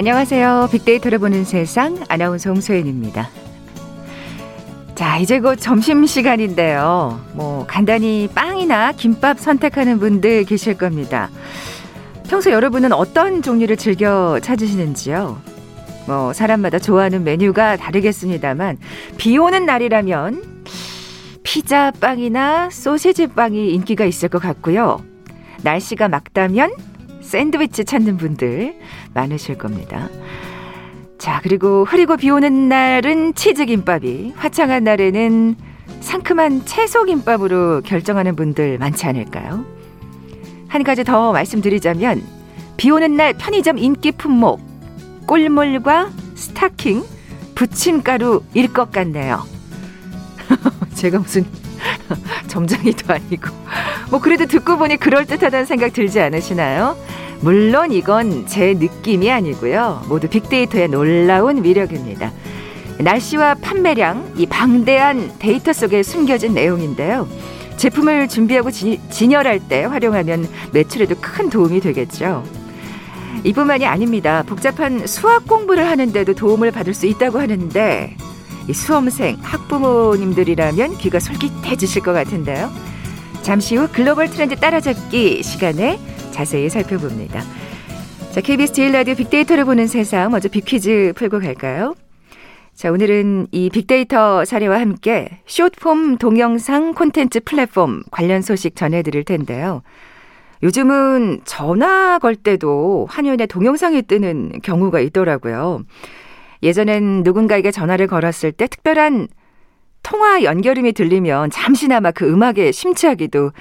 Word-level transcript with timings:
안녕하세요. 0.00 0.70
빅데이터를 0.72 1.18
보는 1.18 1.44
세상 1.44 2.02
아나운서 2.08 2.48
홍소연입니다. 2.48 3.28
자, 4.94 5.18
이제 5.18 5.40
곧 5.40 5.56
점심 5.56 6.06
시간인데요. 6.06 7.20
뭐, 7.34 7.66
간단히 7.66 8.26
빵이나 8.34 8.92
김밥 8.92 9.38
선택하는 9.38 9.98
분들 9.98 10.44
계실 10.44 10.78
겁니다. 10.78 11.28
평소 12.30 12.50
여러분은 12.50 12.94
어떤 12.94 13.42
종류를 13.42 13.76
즐겨 13.76 14.40
찾으시는지요? 14.40 15.38
뭐, 16.06 16.32
사람마다 16.32 16.78
좋아하는 16.78 17.22
메뉴가 17.22 17.76
다르겠습니다만, 17.76 18.78
비 19.18 19.36
오는 19.36 19.66
날이라면, 19.66 20.64
피자 21.42 21.90
빵이나 21.90 22.70
소시지 22.70 23.26
빵이 23.26 23.74
인기가 23.74 24.06
있을 24.06 24.30
것 24.30 24.40
같고요. 24.40 25.04
날씨가 25.60 26.08
맑다면, 26.08 26.72
샌드위치 27.20 27.84
찾는 27.84 28.16
분들 28.16 28.74
많으실 29.14 29.58
겁니다. 29.58 30.08
자, 31.18 31.40
그리고 31.42 31.84
흐리고 31.84 32.16
비 32.16 32.30
오는 32.30 32.68
날은 32.68 33.34
치즈김밥이, 33.34 34.32
화창한 34.36 34.84
날에는 34.84 35.54
상큼한 36.00 36.64
채소김밥으로 36.64 37.82
결정하는 37.82 38.36
분들 38.36 38.78
많지 38.78 39.06
않을까요? 39.06 39.64
한 40.68 40.82
가지 40.82 41.04
더 41.04 41.32
말씀드리자면, 41.32 42.22
비 42.76 42.90
오는 42.90 43.16
날 43.16 43.34
편의점 43.34 43.76
인기 43.76 44.12
품목, 44.12 44.60
꿀물과 45.26 46.10
스타킹, 46.36 47.04
부침가루일 47.54 48.72
것 48.72 48.90
같네요. 48.90 49.42
제가 50.94 51.18
무슨 51.18 51.44
점장이도 52.48 53.12
아니고. 53.12 53.48
뭐, 54.10 54.20
그래도 54.20 54.46
듣고 54.46 54.78
보니 54.78 54.96
그럴듯하다는 54.96 55.66
생각 55.66 55.92
들지 55.92 56.20
않으시나요? 56.20 56.96
물론 57.40 57.92
이건 57.92 58.46
제 58.46 58.74
느낌이 58.74 59.30
아니고요. 59.30 60.02
모두 60.08 60.28
빅데이터의 60.28 60.88
놀라운 60.88 61.64
위력입니다. 61.64 62.32
날씨와 62.98 63.54
판매량, 63.54 64.34
이 64.36 64.46
방대한 64.46 65.32
데이터 65.38 65.72
속에 65.72 66.02
숨겨진 66.02 66.52
내용인데요. 66.52 67.26
제품을 67.78 68.28
준비하고 68.28 68.70
지, 68.70 69.00
진열할 69.08 69.60
때 69.68 69.84
활용하면 69.84 70.46
매출에도 70.72 71.16
큰 71.20 71.48
도움이 71.48 71.80
되겠죠. 71.80 72.44
이뿐만이 73.44 73.86
아닙니다. 73.86 74.42
복잡한 74.46 75.06
수학 75.06 75.46
공부를 75.46 75.88
하는데도 75.88 76.34
도움을 76.34 76.72
받을 76.72 76.92
수 76.92 77.06
있다고 77.06 77.40
하는데 77.40 78.16
이 78.68 78.72
수험생, 78.74 79.38
학부모님들이라면 79.40 80.98
귀가 80.98 81.18
솔깃해지실 81.18 82.02
것 82.02 82.12
같은데요. 82.12 82.70
잠시 83.40 83.76
후 83.76 83.88
글로벌 83.90 84.28
트렌드 84.28 84.56
따라잡기 84.56 85.42
시간에 85.42 85.98
자세히 86.30 86.68
살펴봅니다. 86.68 87.42
자, 88.30 88.40
KBS 88.40 88.72
제일 88.72 88.92
라디오 88.92 89.14
빅데이터를 89.14 89.64
보는 89.64 89.86
세상 89.86 90.30
먼저 90.30 90.48
빅퀴즈 90.48 91.14
풀고 91.16 91.40
갈까요? 91.40 91.94
자, 92.74 92.90
오늘은 92.90 93.48
이 93.50 93.68
빅데이터 93.70 94.44
사례와 94.44 94.80
함께 94.80 95.40
숏폼 95.46 96.16
동영상 96.16 96.94
콘텐츠 96.94 97.40
플랫폼 97.40 98.02
관련 98.10 98.40
소식 98.40 98.76
전해드릴 98.76 99.24
텐데요. 99.24 99.82
요즘은 100.62 101.40
전화 101.44 102.18
걸 102.18 102.36
때도 102.36 103.06
화면에 103.10 103.46
동영상이 103.46 104.02
뜨는 104.02 104.60
경우가 104.62 105.00
있더라고요. 105.00 105.82
예전엔 106.62 107.22
누군가에게 107.22 107.70
전화를 107.70 108.06
걸었을 108.06 108.52
때 108.52 108.66
특별한 108.66 109.28
통화 110.10 110.42
연결음이 110.42 110.92
들리면 110.92 111.50
잠시나마 111.50 112.10
그 112.10 112.28
음악에 112.28 112.72
심취하기도 112.72 113.52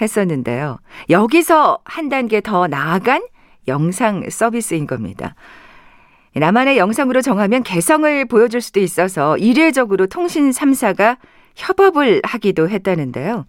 했었는데요. 0.00 0.78
여기서 1.10 1.80
한 1.84 2.08
단계 2.08 2.40
더 2.40 2.66
나아간 2.66 3.22
영상 3.66 4.24
서비스인 4.30 4.86
겁니다. 4.86 5.34
나만의 6.34 6.78
영상으로 6.78 7.20
정하면 7.20 7.62
개성을 7.62 8.24
보여줄 8.24 8.62
수도 8.62 8.80
있어서 8.80 9.36
이례적으로 9.36 10.06
통신 10.06 10.48
3사가 10.48 11.18
협업을 11.56 12.22
하기도 12.24 12.70
했다는데요. 12.70 13.44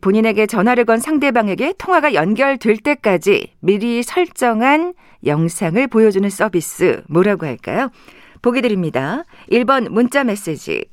본인에게 0.00 0.46
전화를 0.46 0.84
건 0.84 1.00
상대방에게 1.00 1.74
통화가 1.78 2.14
연결될 2.14 2.76
때까지 2.76 3.54
미리 3.58 4.04
설정한 4.04 4.94
영상을 5.24 5.84
보여주는 5.88 6.30
서비스 6.30 7.02
뭐라고 7.08 7.44
할까요? 7.44 7.90
보기 8.42 8.62
드립니다. 8.62 9.24
1번 9.50 9.88
문자 9.88 10.22
메시지, 10.22 10.84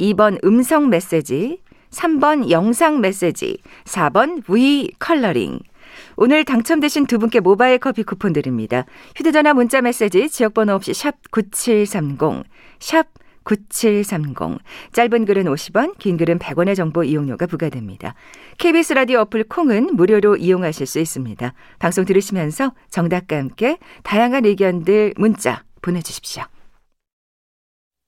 2번 0.00 0.42
음성 0.44 0.88
메시지, 0.88 1.60
3번 1.90 2.50
영상 2.50 3.00
메시지, 3.00 3.58
4번 3.84 4.44
V 4.44 4.92
컬러링. 4.98 5.60
오늘 6.16 6.44
당첨되신 6.44 7.06
두 7.06 7.18
분께 7.18 7.40
모바일 7.40 7.78
커피 7.78 8.02
쿠폰 8.02 8.32
드립니다. 8.32 8.84
휴대전화 9.16 9.54
문자 9.54 9.80
메시지 9.80 10.28
지역번호 10.28 10.74
없이 10.74 10.94
샵 10.94 11.16
9730, 11.30 12.44
샵 12.78 13.06
9730. 13.44 14.58
짧은 14.92 15.24
글은 15.24 15.44
50원, 15.44 15.98
긴 15.98 16.16
글은 16.16 16.38
100원의 16.38 16.76
정보 16.76 17.02
이용료가 17.02 17.46
부과됩니다. 17.46 18.14
KBS 18.58 18.92
라디오 18.92 19.20
어플 19.20 19.44
콩은 19.44 19.96
무료로 19.96 20.36
이용하실 20.36 20.86
수 20.86 21.00
있습니다. 21.00 21.52
방송 21.78 22.04
들으시면서 22.04 22.72
정답과 22.90 23.36
함께 23.36 23.78
다양한 24.02 24.44
의견들 24.44 25.14
문자 25.16 25.64
보내주십시오. 25.82 26.44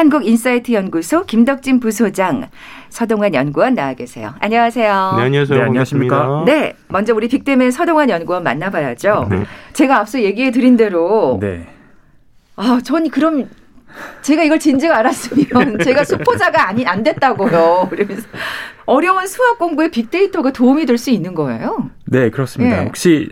한국인사이트 0.00 0.72
연구소 0.72 1.24
김덕진 1.24 1.80
부소장, 1.80 2.50
서동환 2.90 3.32
연구원 3.32 3.74
나와 3.74 3.94
계세요. 3.94 4.34
안녕하세요. 4.40 5.14
네, 5.16 5.22
안녕하세요. 5.22 5.58
네, 5.58 5.64
안녕하십니까. 5.64 6.42
네, 6.44 6.74
먼저 6.88 7.14
우리 7.14 7.28
빅데맨 7.28 7.70
서동환 7.70 8.10
연구원 8.10 8.42
만나봐야죠. 8.42 9.28
네. 9.30 9.44
제가 9.72 10.00
앞서 10.00 10.20
얘기해 10.20 10.50
드린 10.50 10.76
대로 10.76 11.38
네. 11.40 11.66
아, 12.56 12.78
전 12.84 13.08
그럼 13.08 13.48
제가 14.20 14.42
이걸 14.42 14.58
진즉 14.58 14.92
알았으면 14.92 15.78
제가 15.82 16.04
수포자가 16.04 16.68
아니 16.68 16.84
안 16.86 17.02
됐다고요. 17.02 17.86
그러면서 17.88 18.28
어려운 18.84 19.26
수학 19.26 19.58
공부에 19.58 19.90
빅데이터가 19.90 20.52
도움이 20.52 20.84
될 20.84 20.98
수 20.98 21.08
있는 21.08 21.34
거예요. 21.34 21.88
네, 22.04 22.28
그렇습니다. 22.28 22.80
네. 22.80 22.84
혹시 22.84 23.30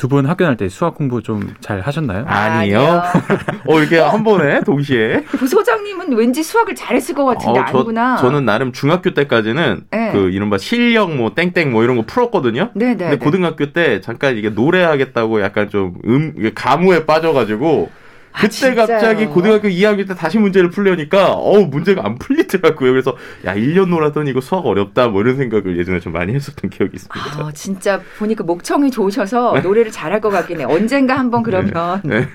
두 0.00 0.08
분 0.08 0.24
학교 0.26 0.44
다닐 0.44 0.56
때 0.56 0.68
수학 0.70 0.94
공부 0.94 1.22
좀 1.22 1.54
잘 1.60 1.80
하셨나요? 1.80 2.24
아니요. 2.26 3.02
어, 3.68 3.78
이렇게 3.78 3.98
한 3.98 4.24
번에 4.24 4.60
동시에. 4.62 5.24
부소장님은 5.24 6.12
왠지 6.14 6.42
수학을 6.42 6.74
잘했을 6.74 7.14
것 7.14 7.24
같은데 7.26 7.60
어, 7.60 7.64
저, 7.70 7.76
아니구나. 7.78 8.16
저는 8.16 8.44
나름 8.46 8.72
중학교 8.72 9.12
때까지는 9.12 9.82
네. 9.90 10.10
그 10.12 10.30
이른바 10.30 10.56
실력 10.58 11.14
뭐 11.14 11.34
땡땡 11.34 11.70
뭐 11.70 11.84
이런 11.84 11.96
거 11.96 12.04
풀었거든요. 12.06 12.70
네, 12.74 12.86
네. 12.86 12.96
근데 12.96 13.10
네. 13.10 13.16
고등학교 13.18 13.72
때 13.72 14.00
잠깐 14.00 14.36
이게 14.38 14.48
노래하겠다고 14.48 15.42
약간 15.42 15.68
좀 15.68 15.96
음, 16.06 16.50
가무에 16.54 17.04
빠져가지고 17.04 17.90
아, 17.92 17.99
그때 18.32 18.70
아, 18.70 18.74
갑자기 18.74 19.26
고등학교 19.26 19.68
2학년 19.68 20.06
때 20.08 20.14
다시 20.14 20.38
문제를 20.38 20.70
풀려니까 20.70 21.32
어우 21.32 21.66
문제가 21.66 22.04
안 22.04 22.18
풀리더라고요. 22.18 22.90
그래서 22.92 23.16
야 23.44 23.54
1년 23.54 23.88
놀았더니 23.88 24.30
이거 24.30 24.40
수학 24.40 24.66
어렵다 24.66 25.08
뭐 25.08 25.20
이런 25.22 25.36
생각을 25.36 25.78
예전에 25.78 26.00
좀 26.00 26.12
많이 26.12 26.34
했었던 26.34 26.70
기억이 26.70 26.92
있습니다. 26.94 27.44
아, 27.44 27.50
진짜 27.52 28.00
보니까 28.18 28.44
목청이 28.44 28.90
좋으셔서 28.90 29.54
네. 29.54 29.60
노래를 29.60 29.90
잘할 29.90 30.20
것 30.20 30.30
같긴 30.30 30.60
해. 30.60 30.64
언젠가 30.64 31.18
한번 31.18 31.42
그러면 31.44 32.00
네. 32.04 32.20
네. 32.20 32.28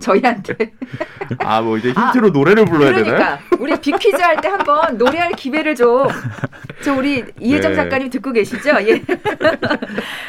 저희한테. 0.00 0.54
아, 1.38 1.60
뭐 1.60 1.76
이제 1.78 1.88
힌트로 1.90 2.28
아, 2.28 2.30
노래를 2.32 2.64
불러야 2.64 2.90
그러니까, 2.92 3.16
되나요? 3.16 3.38
우리 3.58 3.78
빅퀴즈 3.80 4.16
할 4.20 4.40
때 4.40 4.48
한번 4.48 4.96
노래할 4.96 5.32
기회를 5.32 5.74
좀. 5.74 6.08
저 6.82 6.94
우리 6.94 7.22
이혜정 7.38 7.72
네. 7.72 7.76
작가님 7.76 8.08
듣고 8.10 8.32
계시죠? 8.32 8.70
예. 8.88 9.02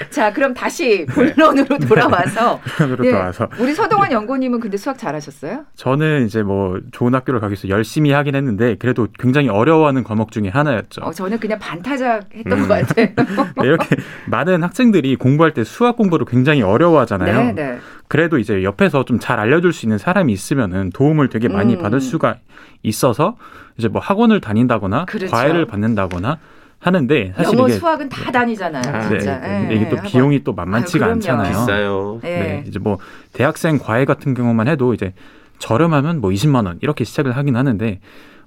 자, 0.09 0.33
그럼 0.33 0.53
다시 0.53 1.05
본론으로 1.09 1.77
돌아와서. 1.79 2.59
본론으로 2.77 3.05
예. 3.05 3.11
돌아와서. 3.11 3.47
우리 3.59 3.73
서동환 3.73 4.11
연구님은 4.11 4.59
근데 4.59 4.77
수학 4.77 4.97
잘하셨어요? 4.97 5.65
저는 5.75 6.25
이제 6.25 6.43
뭐 6.43 6.79
좋은 6.91 7.15
학교를 7.15 7.39
가기 7.39 7.51
위해서 7.53 7.69
열심히 7.69 8.11
하긴 8.11 8.35
했는데 8.35 8.75
그래도 8.75 9.07
굉장히 9.19 9.49
어려워하는 9.49 10.03
과목 10.03 10.31
중에 10.31 10.49
하나였죠. 10.49 11.01
어, 11.01 11.11
저는 11.11 11.39
그냥 11.39 11.59
반타작 11.59 12.29
했던 12.35 12.59
음. 12.59 12.67
것 12.67 12.85
같아요. 12.85 13.07
네, 13.61 13.67
이렇게 13.67 13.95
많은 14.27 14.63
학생들이 14.63 15.15
공부할 15.15 15.53
때 15.53 15.63
수학 15.63 15.95
공부를 15.95 16.25
굉장히 16.25 16.61
어려워하잖아요. 16.61 17.43
네, 17.43 17.53
네. 17.53 17.77
그래도 18.07 18.37
이제 18.39 18.61
옆에서 18.63 19.05
좀 19.05 19.21
잘 19.21 19.39
알려 19.39 19.60
줄 19.61 19.73
수 19.73 19.85
있는 19.85 19.97
사람이 19.97 20.31
있으면은 20.33 20.91
도움을 20.91 21.29
되게 21.29 21.47
많이 21.47 21.75
음. 21.75 21.81
받을 21.81 22.01
수가 22.01 22.37
있어서 22.83 23.37
이제 23.77 23.87
뭐 23.87 24.01
학원을 24.01 24.41
다닌다거나 24.41 25.05
그렇죠. 25.05 25.31
과외를 25.31 25.65
받는다거나 25.65 26.37
하는데 26.79 27.33
사실 27.37 27.57
영어 27.57 27.67
이게 27.67 27.77
수학은 27.77 28.09
다 28.09 28.31
다니잖아요. 28.31 28.83
아, 28.95 29.07
진짜. 29.07 29.39
네. 29.39 29.67
네. 29.67 29.75
이게 29.75 29.89
또 29.89 29.97
비용이 30.01 30.43
또 30.43 30.53
만만치가 30.53 31.05
아유, 31.05 31.11
않잖아요. 31.13 31.49
비싸요. 31.51 32.19
네. 32.23 32.39
네. 32.39 32.63
이제 32.67 32.79
뭐 32.79 32.97
대학생 33.33 33.77
과외 33.77 34.05
같은 34.05 34.33
경우만 34.33 34.67
해도 34.67 34.93
이제 34.93 35.13
저렴하면 35.59 36.21
뭐 36.21 36.31
20만 36.31 36.65
원 36.65 36.79
이렇게 36.81 37.03
시작을 37.03 37.37
하긴 37.37 37.55
하는데 37.55 37.99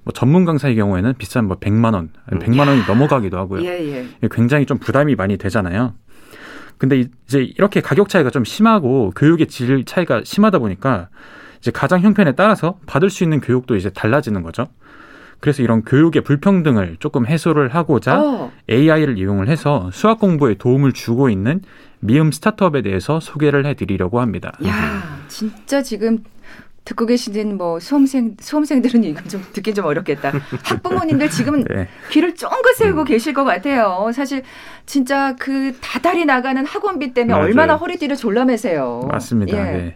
뭐 0.03 0.11
전문 0.13 0.43
강사의 0.45 0.75
경우에는 0.75 1.13
비싼 1.17 1.45
뭐 1.47 1.57
100만 1.57 1.93
원, 1.93 2.09
100만 2.29 2.67
원이 2.67 2.83
넘어가기도 2.87 3.37
하고요. 3.37 3.63
예, 3.65 4.05
예. 4.21 4.27
굉장히 4.29 4.65
좀 4.65 4.77
부담이 4.77 5.15
많이 5.15 5.37
되잖아요. 5.37 5.93
근데 6.77 7.05
이제 7.25 7.41
이렇게 7.41 7.81
가격 7.81 8.09
차이가 8.09 8.29
좀 8.29 8.43
심하고 8.43 9.11
교육의 9.15 9.47
질 9.47 9.85
차이가 9.85 10.21
심하다 10.23 10.59
보니까 10.59 11.09
이제 11.59 11.71
가장 11.71 12.01
형편에 12.01 12.33
따라서 12.33 12.77
받을 12.85 13.09
수 13.09 13.23
있는 13.23 13.39
교육도 13.39 13.75
이제 13.75 13.89
달라지는 13.89 14.43
거죠. 14.43 14.67
그래서 15.39 15.61
이런 15.63 15.83
교육의 15.83 16.23
불평등을 16.23 16.97
조금 16.99 17.25
해소를 17.27 17.69
하고자 17.69 18.21
어. 18.21 18.51
AI를 18.69 19.17
이용을 19.17 19.47
해서 19.47 19.89
수학 19.91 20.19
공부에 20.19 20.55
도움을 20.55 20.93
주고 20.93 21.29
있는 21.29 21.61
미음 21.99 22.31
스타트업에 22.31 22.81
대해서 22.81 23.19
소개를 23.19 23.65
해드리려고 23.65 24.21
합니다. 24.21 24.53
야, 24.65 25.19
진짜 25.27 25.81
지금 25.81 26.19
듣고 26.85 27.07
계시는 27.07 27.57
뭐 27.57 27.79
수험생 27.79 28.37
수험생들은 28.39 29.03
이건 29.03 29.27
좀 29.27 29.43
듣기 29.53 29.73
좀 29.73 29.85
어렵겠다. 29.85 30.31
학부모님들 30.63 31.29
지금 31.31 31.63
네. 31.67 31.87
귀를 32.11 32.35
쫑긋 32.35 32.75
세우고 32.75 33.01
음. 33.01 33.05
계실 33.05 33.33
것 33.33 33.43
같아요. 33.43 34.11
사실 34.13 34.43
진짜 34.85 35.35
그 35.37 35.75
다달이 35.81 36.25
나가는 36.25 36.63
학원비 36.63 37.13
때문에 37.13 37.33
맞아요. 37.33 37.45
얼마나 37.45 37.75
허리띠를 37.75 38.15
졸라매세요. 38.15 39.07
맞습니다. 39.11 39.57
예. 39.57 39.77
네. 39.77 39.95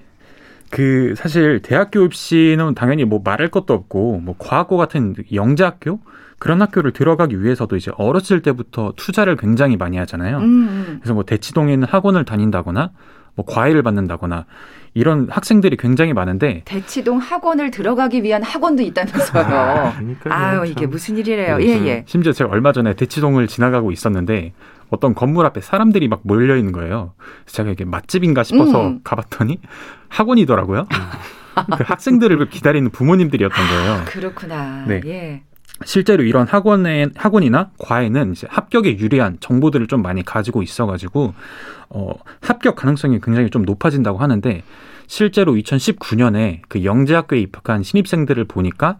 그 0.71 1.13
사실 1.15 1.62
대학교 1.62 2.03
입시는 2.03 2.74
당연히 2.75 3.06
뭐 3.06 3.21
말할 3.24 3.50
것도 3.50 3.74
없고 3.74 4.19
뭐 4.19 4.35
과학고 4.38 4.77
같은 4.77 5.15
영재학교 5.33 6.00
그런 6.39 6.62
학교를 6.62 6.92
들어가기 6.92 7.42
위해서도 7.44 7.75
이제 7.75 7.92
어렸을 7.97 8.42
때부터 8.42 8.94
투자를 8.95 9.35
굉장히 9.35 9.77
많이 9.77 9.97
하잖아요. 9.97 10.38
음. 10.38 10.44
음. 10.44 11.00
그래서 11.01 11.13
뭐 11.13 11.24
대치동에 11.24 11.74
있는 11.74 11.88
학원을 11.88 12.25
다닌다거나 12.25 12.92
뭐 13.35 13.45
과외를 13.45 13.83
받는다거나 13.83 14.45
이런 14.94 15.27
학생들이 15.30 15.77
굉장히 15.77 16.13
많은데 16.13 16.62
대치동 16.65 17.19
학원을 17.19 17.71
들어가기 17.71 18.24
위한 18.24 18.44
학원도 18.44 18.83
있다면서요. 18.83 19.45
아, 19.45 19.94
아유 20.30 20.65
이게 20.65 20.86
무슨 20.86 21.18
일이래요. 21.18 21.57
네, 21.57 21.65
예, 21.65 21.88
예. 21.88 22.03
심지어 22.07 22.31
제가 22.31 22.50
얼마 22.50 22.71
전에 22.71 22.94
대치동을 22.94 23.47
지나가고 23.47 23.91
있었는데 23.91 24.53
어떤 24.89 25.13
건물 25.13 25.45
앞에 25.45 25.62
사람들이 25.62 26.07
막 26.07 26.21
몰려 26.24 26.57
있는 26.57 26.71
거예요. 26.71 27.13
제가 27.45 27.69
이게 27.69 27.86
맛집인가 27.86 28.44
싶어서 28.44 28.88
음. 28.88 29.00
가봤더니 29.03 29.59
학원이더라고요. 30.09 30.88
음. 30.92 31.75
그 31.77 31.83
학생들을 31.85 32.50
기다리는 32.50 32.89
부모님들이었던 32.89 33.68
거예요. 33.68 33.92
아, 33.92 34.06
그렇구나. 34.06 34.85
네. 34.88 35.01
예. 35.06 35.44
실제로 35.85 36.23
이런 36.23 36.47
학원에 36.47 37.07
학원이나 37.15 37.71
과외는 37.77 38.33
이제 38.33 38.47
합격에 38.49 38.97
유리한 38.97 39.37
정보들을 39.39 39.87
좀 39.87 40.01
많이 40.01 40.23
가지고 40.23 40.61
있어가지고 40.61 41.33
어, 41.89 42.13
합격 42.41 42.75
가능성이 42.75 43.19
굉장히 43.21 43.49
좀 43.49 43.63
높아진다고 43.63 44.17
하는데 44.17 44.63
실제로 45.07 45.53
2019년에 45.53 46.61
그 46.67 46.83
영재학교에 46.83 47.39
입학한 47.39 47.83
신입생들을 47.83 48.45
보니까 48.45 48.97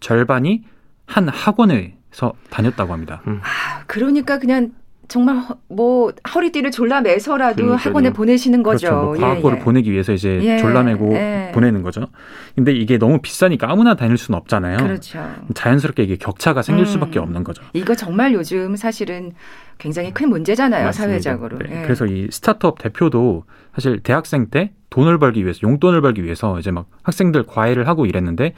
절반이 0.00 0.64
한 1.06 1.28
학원에서 1.28 2.32
다녔다고 2.48 2.92
합니다. 2.92 3.20
음. 3.26 3.40
아, 3.42 3.82
그러니까 3.86 4.38
그냥 4.38 4.70
정말 5.10 5.42
뭐 5.66 6.12
허리띠를 6.34 6.70
졸라매서라도 6.70 7.56
그러니까요. 7.56 7.76
학원에 7.76 8.10
보내시는 8.10 8.62
거죠. 8.62 8.86
그렇죠. 8.86 9.04
뭐 9.06 9.16
과학고를 9.16 9.56
예, 9.56 9.60
예. 9.60 9.64
보내기 9.64 9.90
위해서 9.90 10.12
이제 10.12 10.38
예, 10.40 10.58
졸라매고 10.58 11.12
예. 11.14 11.50
보내는 11.52 11.82
거죠. 11.82 12.06
근데 12.54 12.72
이게 12.72 12.96
너무 12.96 13.18
비싸니까 13.20 13.68
아무나 13.68 13.96
다닐 13.96 14.16
수는 14.16 14.38
없잖아요. 14.38 14.76
그렇죠. 14.76 15.20
자연스럽게 15.52 16.04
이게 16.04 16.16
격차가 16.16 16.62
생길 16.62 16.84
음. 16.84 16.86
수밖에 16.86 17.18
없는 17.18 17.42
거죠. 17.42 17.60
이거 17.72 17.96
정말 17.96 18.32
요즘 18.34 18.76
사실은 18.76 19.32
굉장히 19.78 20.14
큰 20.14 20.30
문제잖아요, 20.30 20.84
맞습니다. 20.84 21.10
사회적으로. 21.10 21.58
네. 21.58 21.80
예. 21.80 21.82
그래서 21.82 22.06
이 22.06 22.28
스타트업 22.30 22.78
대표도 22.78 23.42
사실 23.74 23.98
대학생 24.00 24.46
때 24.46 24.72
돈을 24.90 25.18
벌기 25.18 25.42
위해서 25.42 25.58
용돈을 25.64 26.02
벌기 26.02 26.22
위해서 26.22 26.56
이제 26.60 26.70
막 26.70 26.86
학생들 27.02 27.46
과외를 27.46 27.88
하고 27.88 28.06
이랬는데 28.06 28.54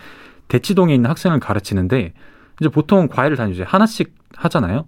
대치동에 0.49 0.95
있는 0.95 1.09
학생을 1.09 1.41
가르치는데 1.41 2.13
이제 2.61 2.69
보통 2.69 3.09
과외를 3.09 3.39
다니죠. 3.39 3.65
하나씩 3.67 4.15
하잖아요. 4.37 4.85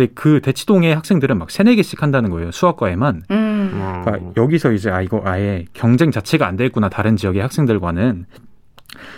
근데 0.00 0.12
그 0.14 0.40
대치동의 0.40 0.94
학생들은 0.94 1.36
막 1.36 1.50
세네 1.50 1.74
개씩 1.74 2.02
한다는 2.02 2.30
거예요. 2.30 2.50
수학과에만. 2.52 3.24
음. 3.30 4.02
그러니까 4.02 4.32
여기서 4.38 4.72
이제 4.72 4.90
아 4.90 5.02
이거 5.02 5.20
아예 5.26 5.66
경쟁 5.74 6.10
자체가 6.10 6.46
안 6.46 6.56
되겠구나 6.56 6.88
다른 6.88 7.16
지역의 7.16 7.42
학생들과는. 7.42 8.24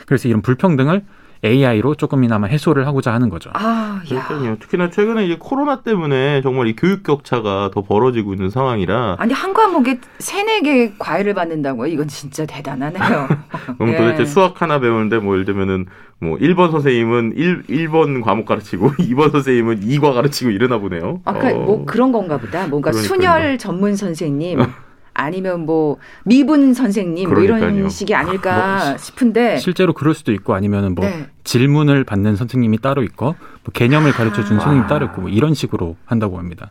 그래서 0.06 0.28
이런 0.28 0.42
불평등을 0.42 1.04
AI로 1.44 1.96
조금이나마 1.96 2.46
해소를 2.46 2.86
하고자 2.86 3.12
하는 3.12 3.28
거죠. 3.28 3.50
아, 3.54 4.00
그러니까요. 4.06 4.56
특히나 4.60 4.90
최근에 4.90 5.24
이제 5.24 5.36
코로나 5.40 5.82
때문에 5.82 6.40
정말 6.42 6.68
이 6.68 6.76
교육 6.76 7.02
격차가 7.02 7.70
더 7.74 7.82
벌어지고 7.82 8.32
있는 8.34 8.48
상황이라. 8.48 9.16
아니 9.18 9.32
한 9.32 9.52
과목에 9.52 9.98
세네 10.18 10.60
개 10.60 10.92
과외를 10.98 11.34
받는다고요? 11.34 11.88
이건 11.92 12.06
진짜 12.06 12.46
대단하네요. 12.46 13.28
그럼 13.78 13.92
예. 13.92 13.96
도대체 13.96 14.24
수학 14.24 14.62
하나 14.62 14.78
배우는데 14.78 15.18
뭐 15.18 15.34
예를 15.34 15.44
들면은 15.44 15.86
뭐 16.20 16.38
1번 16.38 16.70
선생님은 16.70 17.32
1, 17.34 17.62
1번 17.64 18.22
과목 18.22 18.46
가르치고 18.46 18.92
2번 19.10 19.32
선생님은 19.32 19.80
2과 19.80 20.14
가르치고 20.14 20.50
이러나 20.50 20.78
보네요. 20.78 21.20
아까 21.24 21.50
어. 21.50 21.54
뭐 21.58 21.84
그런 21.84 22.12
건가 22.12 22.38
보다. 22.38 22.68
뭔가 22.68 22.92
그러니까요. 22.92 23.08
순혈 23.08 23.58
전문 23.58 23.96
선생님 23.96 24.60
아니면 25.14 25.66
뭐 25.66 25.98
미분 26.24 26.74
선생님 26.74 27.30
뭐 27.30 27.40
이런 27.40 27.88
식이 27.88 28.14
아닐까 28.14 28.88
뭐, 28.88 28.98
싶은데 28.98 29.58
실제로 29.58 29.92
그럴 29.92 30.14
수도 30.14 30.32
있고 30.32 30.54
아니면은 30.54 30.94
뭐 30.94 31.04
네. 31.04 31.26
질문을 31.44 32.04
받는 32.04 32.36
선생님이 32.36 32.78
따로 32.78 33.02
있고 33.02 33.26
뭐 33.26 33.72
개념을 33.72 34.12
가르쳐 34.12 34.44
준 34.44 34.56
아. 34.56 34.60
선생님이 34.60 34.88
따로 34.88 35.06
있고 35.06 35.22
뭐 35.22 35.30
이런 35.30 35.54
식으로 35.54 35.96
한다고 36.04 36.38
합니다. 36.38 36.70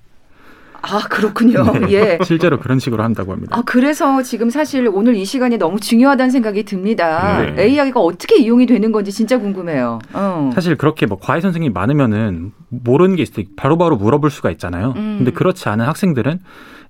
아 0.82 1.00
그렇군요. 1.08 1.64
네. 1.74 1.92
예. 1.92 2.20
실제로 2.26 2.60
그런 2.60 2.80
식으로 2.80 3.04
한다고 3.04 3.32
합니다. 3.32 3.56
아 3.56 3.62
그래서 3.66 4.22
지금 4.24 4.50
사실 4.50 4.90
오늘 4.92 5.16
이 5.16 5.26
시간이 5.26 5.58
너무 5.58 5.80
중요하다는 5.80 6.32
생각이 6.32 6.64
듭니다. 6.64 7.44
네. 7.56 7.64
AI가 7.64 8.00
어떻게 8.00 8.38
이용이 8.38 8.66
되는 8.66 8.92
건지 8.92 9.12
진짜 9.12 9.38
궁금해요. 9.38 10.00
어. 10.14 10.50
사실 10.56 10.76
그렇게 10.76 11.06
뭐 11.06 11.20
과외 11.20 11.40
선생님이 11.42 11.74
많으면은 11.74 12.52
모르는 12.70 13.16
게 13.16 13.22
있을 13.22 13.34
때 13.36 13.44
바로바로 13.56 13.98
물어볼 13.98 14.32
수가 14.32 14.50
있잖아요. 14.52 14.94
음. 14.96 15.18
근데 15.20 15.32
그렇지 15.32 15.70
않은 15.70 15.86
학생들은 15.86 16.40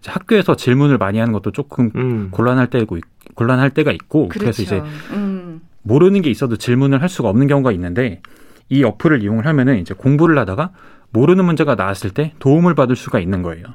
학교에서 0.06 0.56
질문을 0.56 0.98
많이 0.98 1.20
하는 1.20 1.34
것도 1.34 1.52
조금 1.52 1.92
음. 1.96 2.30
곤란할 2.32 2.70
때고 2.70 2.98
곤란할 3.36 3.72
때가 3.72 3.92
있고 3.92 4.30
그렇죠. 4.30 4.40
그래서 4.40 4.62
이제 4.64 4.82
음. 5.12 5.62
모르는 5.84 6.22
게 6.22 6.30
있어도 6.30 6.58
질문을 6.58 7.02
할 7.02 7.10
수가 7.10 7.30
없는 7.30 7.48
경우가 7.48 7.72
있는데 7.74 8.22
이 8.70 8.84
어플을 8.84 9.24
이용을 9.24 9.46
하면은 9.48 9.80
이제 9.80 9.94
공부를 9.94 10.38
하다가 10.40 10.72
모르는 11.12 11.46
문제가 11.46 11.76
나왔을 11.76 12.12
때 12.12 12.34
도움을 12.40 12.74
받을 12.74 12.96
수가 12.96 13.20
있는 13.20 13.42
거예요. 13.42 13.66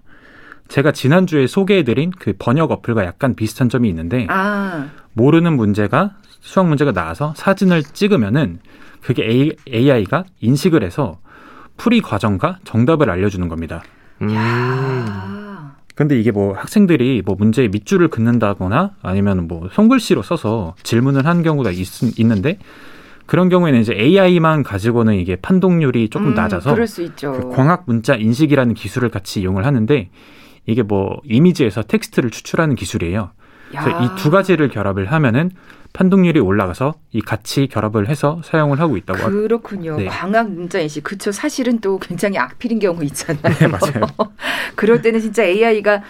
제가 0.69 0.93
지난주에 0.93 1.47
소개해드린 1.47 2.11
그 2.19 2.33
번역 2.39 2.73
어플과 2.73 3.05
약간 3.05 3.37
비슷한 3.37 3.69
점이 3.69 3.89
있는데 3.89 4.27
아. 4.31 4.89
모르는 5.13 5.55
문제가 5.55 6.17
수학 6.41 6.67
문제가 6.67 6.93
나와서 6.93 7.35
사진을 7.37 7.83
찍으면은 7.83 8.59
그게 9.01 9.55
AI가 9.69 10.25
인식을 10.41 10.83
해서 10.83 11.19
풀이 11.77 12.01
과정과 12.01 12.59
정답을 12.65 13.11
알려주는 13.11 13.49
겁니다. 13.49 13.83
음. 14.23 15.46
근데 15.97 16.19
이게 16.21 16.31
뭐 16.31 16.53
학생들이 16.55 17.23
뭐 17.25 17.35
문제에 17.37 17.69
밑줄을 17.69 18.09
긋는다거나 18.09 18.93
아니면 19.03 19.49
뭐 19.49 19.69
손글씨로 19.73 20.23
써서 20.23 20.75
질문을 20.83 21.27
한 21.27 21.43
경우가 21.43 21.71
있, 21.73 21.89
있는데 22.21 22.59
그런 23.25 23.49
경우에는 23.49 23.81
이제 23.81 23.93
AI만 23.99 24.63
가지고는 24.63 25.15
이게 25.15 25.35
판독률이 25.37 26.11
조금 26.11 26.29
음, 26.29 26.35
낮아서 26.35 26.71
그 27.33 27.49
광학 27.51 27.85
문자 27.87 28.15
인식이라는 28.15 28.75
기술을 28.75 29.09
같이 29.09 29.41
이용을 29.41 29.67
하는데 29.67 30.11
이게 30.67 30.83
뭐 30.83 31.21
이미지에서 31.25 31.83
텍스트를 31.83 32.31
추출하는 32.31 32.77
기술이에요. 32.77 33.31
그래서 33.71 34.05
이 34.05 34.17
두 34.17 34.31
가지를 34.31 34.69
결합을 34.69 35.11
하면은 35.11 35.51
판독률이 35.97 36.41
올라가서 36.41 36.95
이 37.13 37.23
같이 37.23 37.67
결합을 37.69 38.09
해서 38.09 38.41
사용을 38.45 38.81
하고 38.81 38.97
있다고 38.99 39.19
하죠. 39.19 39.31
그렇군요. 39.31 39.97
네. 39.97 40.05
광학 40.07 40.51
문자 40.51 40.79
인식. 40.79 41.03
그쵸. 41.03 41.33
사실은 41.33 41.81
또 41.81 41.99
굉장히 41.99 42.37
악필인 42.39 42.79
경우 42.79 43.03
있잖아요. 43.05 43.55
네, 43.59 43.67
맞아요. 43.67 44.07
그럴 44.77 45.01
때는 45.01 45.21
진짜 45.21 45.43
AI가 45.45 46.03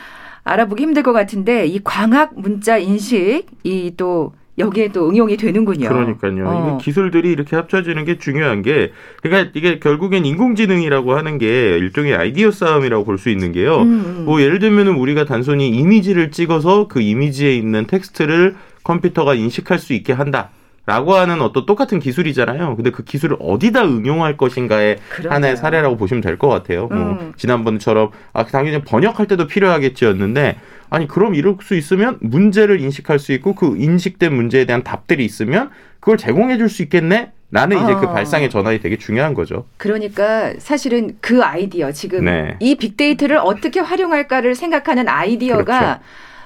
알아보기 0.43 0.83
힘들 0.83 1.03
것 1.03 1.13
같은데 1.13 1.67
이 1.67 1.81
광학 1.83 2.33
문자 2.39 2.79
인식 2.79 3.47
이 3.65 3.93
또 3.97 4.33
여기에 4.59 4.89
또 4.89 5.09
응용이 5.11 5.37
되는군요. 5.37 5.87
그러니까요. 5.89 6.49
어. 6.49 6.79
기술들이 6.81 7.31
이렇게 7.31 7.57
합쳐지는 7.57 8.07
게 8.07 8.17
중요한 8.19 8.63
게 8.63 8.91
그러니까 9.23 9.51
이게 9.55 9.79
결국엔 9.79 10.25
인공지능이라고 10.25 11.15
하는 11.15 11.37
게 11.39 11.77
일종의 11.77 12.15
아이디어 12.17 12.51
싸움이라고 12.51 13.05
볼 13.05 13.19
수 13.19 13.29
있는 13.29 13.53
게요. 13.53 13.83
음, 13.83 14.05
음. 14.21 14.25
뭐 14.25 14.41
예를 14.41 14.59
들면은 14.59 14.95
우리가 14.97 15.27
단순히 15.27 15.69
이미지를 15.69 16.31
찍어서 16.31 16.89
그 16.89 17.01
이미지에 17.03 17.55
있는 17.55 17.87
텍스트를 17.87 18.57
컴퓨터가 18.91 19.35
인식할 19.35 19.79
수 19.81 19.93
있게 19.93 20.13
한다. 20.13 20.51
라고 20.89 21.15
하는 21.15 21.43
어떤 21.43 21.67
똑같은 21.67 21.99
기술이잖아요. 21.99 22.77
근데 22.77 22.93
그 22.93 23.03
기술을 23.03 23.37
어디다 23.41 23.85
응용할 23.85 24.37
것인가의 24.37 24.99
그러네요. 25.11 25.35
하나의 25.35 25.57
사례라고 25.57 25.97
보시면 25.97 26.21
될 26.21 26.39
것 26.39 26.47
같아요. 26.47 26.87
뭐 26.87 26.97
음. 26.97 27.17
뭐 27.17 27.33
지난번처럼 27.37 28.11
아 28.33 28.45
당연히 28.45 28.81
번역할 28.83 29.27
때도 29.27 29.49
필요하겠지였는데 29.49 30.59
아니 30.89 31.09
그럼 31.09 31.35
이럴 31.35 31.57
수 31.61 31.75
있으면 31.75 32.19
문제를 32.21 32.81
인식할 32.81 33.19
수 33.19 33.33
있고 33.33 33.57
그 33.57 33.75
인식된 33.77 34.33
문제에 34.33 34.65
대한 34.65 34.85
답들이 34.85 35.25
있으면 35.25 35.71
그걸 35.99 36.19
제공해 36.19 36.57
줄 36.57 36.69
수 36.69 36.83
있겠네. 36.85 37.33
나는 37.49 37.79
이제 37.79 37.93
그 37.95 37.99
어. 37.99 38.01
그 38.03 38.07
발상의 38.13 38.49
전환이 38.51 38.79
되게 38.81 38.97
중요한 38.97 39.35
거죠. 39.35 39.67
그러니까 39.79 40.53
사실은 40.59 41.17
그 41.21 41.43
아이디어 41.43 41.91
지금 41.91 42.25
네. 42.25 42.57
이 42.61 42.77
빅데이터를 42.77 43.39
어떻게 43.39 43.81
활용할까를 43.81 44.55
생각하는 44.55 45.09
아이디어가 45.09 45.65
그렇죠. 45.65 46.01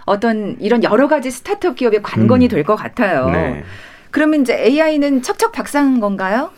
어떤 0.07 0.57
이런 0.61 0.83
여러 0.83 1.09
가지 1.09 1.31
스타트업 1.31 1.77
기업의 1.77 2.03
관건이 2.03 2.47
음. 2.47 2.49
될것 2.49 2.79
같아요. 2.79 3.31
네. 3.31 3.65
그러면 4.11 4.43
이제 4.43 4.55
AI는 4.55 5.23
척척 5.23 5.53
박사한 5.53 6.01
건가요? 6.01 6.51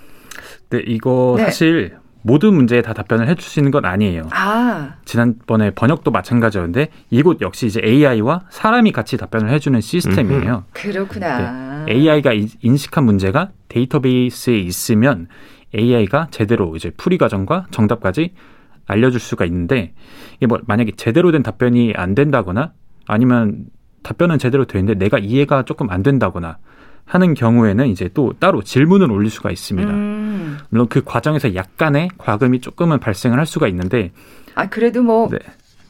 네, 0.70 0.82
이거 0.87 1.34
네. 1.37 1.44
사실 1.44 1.96
모든 2.22 2.54
문제에 2.54 2.82
다 2.82 2.94
답변을 2.94 3.28
해줄 3.28 3.42
수 3.42 3.58
있는 3.58 3.70
건 3.70 3.84
아니에요. 3.84 4.28
아. 4.30 4.94
지난번에 5.04 5.70
번역도 5.70 6.11
마찬가지였는데 6.11 6.88
이곳 7.11 7.40
역시 7.40 7.66
이제 7.66 7.80
AI와 7.84 8.42
사람이 8.50 8.92
같이 8.92 9.16
답변을 9.16 9.50
해주는 9.50 9.80
시스템이에요. 9.80 10.64
음. 10.66 10.70
그렇구나. 10.72 11.84
네. 11.87 11.92
AI가 11.92 12.32
인식한 12.61 13.04
문제가 13.04 13.50
데이터베이스에 13.68 14.58
있으면 14.58 15.26
AI가 15.75 16.28
제대로 16.30 16.76
이제 16.76 16.90
풀이 16.96 17.18
과정과 17.18 17.66
정답까지 17.70 18.34
알려줄 18.87 19.20
수가 19.20 19.44
있는데 19.46 19.94
이게 20.37 20.46
뭐 20.46 20.61
만약에 20.66 20.92
제대로 20.96 21.32
된 21.32 21.42
답변이 21.42 21.92
안 21.96 22.14
된다거나 22.14 22.72
아니면 23.06 23.66
답변은 24.02 24.38
제대로 24.38 24.64
되는데 24.64 24.94
내가 24.94 25.18
이해가 25.18 25.64
조금 25.64 25.90
안 25.90 26.02
된다거나 26.02 26.59
하는 27.04 27.35
경우에는 27.35 27.88
이제 27.88 28.09
또 28.14 28.32
따로 28.38 28.62
질문을 28.62 29.11
올릴 29.11 29.30
수가 29.30 29.50
있습니다. 29.50 29.90
음. 29.90 30.59
물론 30.71 30.88
그 30.88 31.02
과정에서 31.04 31.54
약간의 31.54 32.11
과금이 32.18 32.61
조금은 32.61 33.00
발생을 33.00 33.38
할 33.38 33.47
수가 33.47 33.68
있는데 33.68 34.12
아 34.54 34.68
그래도 34.68 35.02
뭐 35.02 35.28
네. 35.28 35.38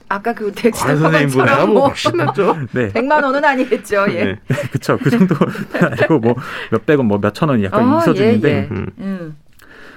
아까 0.09 0.35
그 0.35 0.52
선생님보다 0.54 1.66
뭐 1.66 1.88
훨씬 1.88 2.12
죠 2.35 2.57
네. 2.73 2.90
100만 2.92 3.25
원은 3.25 3.45
아니겠죠. 3.45 4.07
예. 4.11 4.25
네. 4.25 4.40
그렇죠. 4.71 4.99
그 4.99 5.11
정도 5.11 5.35
아니고 5.81 6.19
뭐 6.19 6.35
몇백 6.71 6.99
원, 6.99 7.09
뭐 7.09 7.19
몇천 7.19 7.49
원이 7.49 7.64
약간 7.64 7.95
어, 7.95 7.99
있어지는데. 7.99 8.50
예, 8.50 8.54
예. 8.54 8.69
음. 8.71 8.87
음. 8.99 9.37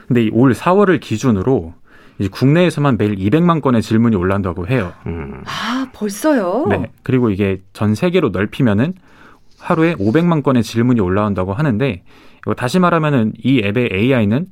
근데 0.07 0.29
올 0.31 0.53
4월을 0.53 0.99
기준으로 1.01 1.73
이제 2.19 2.29
국내에서만 2.29 2.97
매일 2.97 3.15
200만 3.15 3.61
건의 3.61 3.81
질문이 3.81 4.15
올라온다고 4.15 4.67
해요. 4.67 4.93
음. 5.05 5.43
아, 5.45 5.87
벌써요? 5.93 6.65
네. 6.69 6.89
그리고 7.03 7.29
이게 7.29 7.61
전 7.73 7.95
세계로 7.95 8.29
넓히면은 8.29 8.93
하루에 9.59 9.95
500만 9.95 10.43
건의 10.43 10.63
질문이 10.63 11.01
올라온다고 11.01 11.53
하는데 11.53 12.03
이거 12.41 12.53
다시 12.53 12.79
말하면은 12.79 13.33
이 13.43 13.61
앱의 13.63 13.89
AI는 13.91 14.47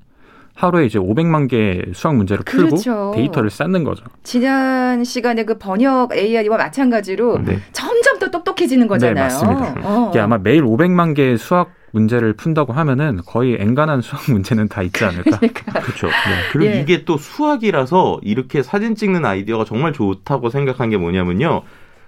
하루에 0.56 0.86
이제 0.86 1.00
500만 1.00 1.50
개의 1.50 1.86
수학 1.94 2.16
문제를 2.16 2.44
풀고 2.44 2.70
그렇죠. 2.70 3.12
데이터를 3.16 3.50
쌓는 3.50 3.84
거죠. 3.84 4.04
지난 4.24 5.04
시간에 5.04 5.46
그 5.46 5.58
번역 5.58 6.16
AI와 6.16 6.58
마찬가지로 6.58 7.40
네. 7.44 7.60
점점 7.72 8.20
더 8.20 8.30
똑똑해지는 8.30 8.88
거잖아요. 8.88 9.16
네, 9.16 9.22
맞습니다. 9.22 9.76
어. 9.84 10.10
이게 10.10 10.20
아마 10.20 10.38
매일 10.38 10.64
500만 10.64 11.16
개의 11.16 11.38
수학 11.38 11.72
문제를 11.94 12.34
푼다고 12.34 12.74
하면은 12.74 13.22
거의 13.26 13.56
앵간한 13.60 14.02
수학 14.02 14.24
문제는 14.32 14.68
다 14.68 14.82
있지 14.82 15.06
않을까. 15.06 15.38
그러니까. 15.38 15.80
그렇죠. 15.80 16.08
네. 16.08 16.14
그리고 16.52 16.72
예. 16.74 16.82
이게 16.82 17.06
또 17.06 17.18
수학이라서 17.18 18.20
이렇게 18.24 18.64
사진 18.64 18.96
찍는 18.96 19.24
아이디어가 19.24 19.64
정말 19.64 19.94
좋다고 19.94 20.50
생각한 20.50 20.90
게 20.90 20.98
뭐냐면요. 20.98 21.62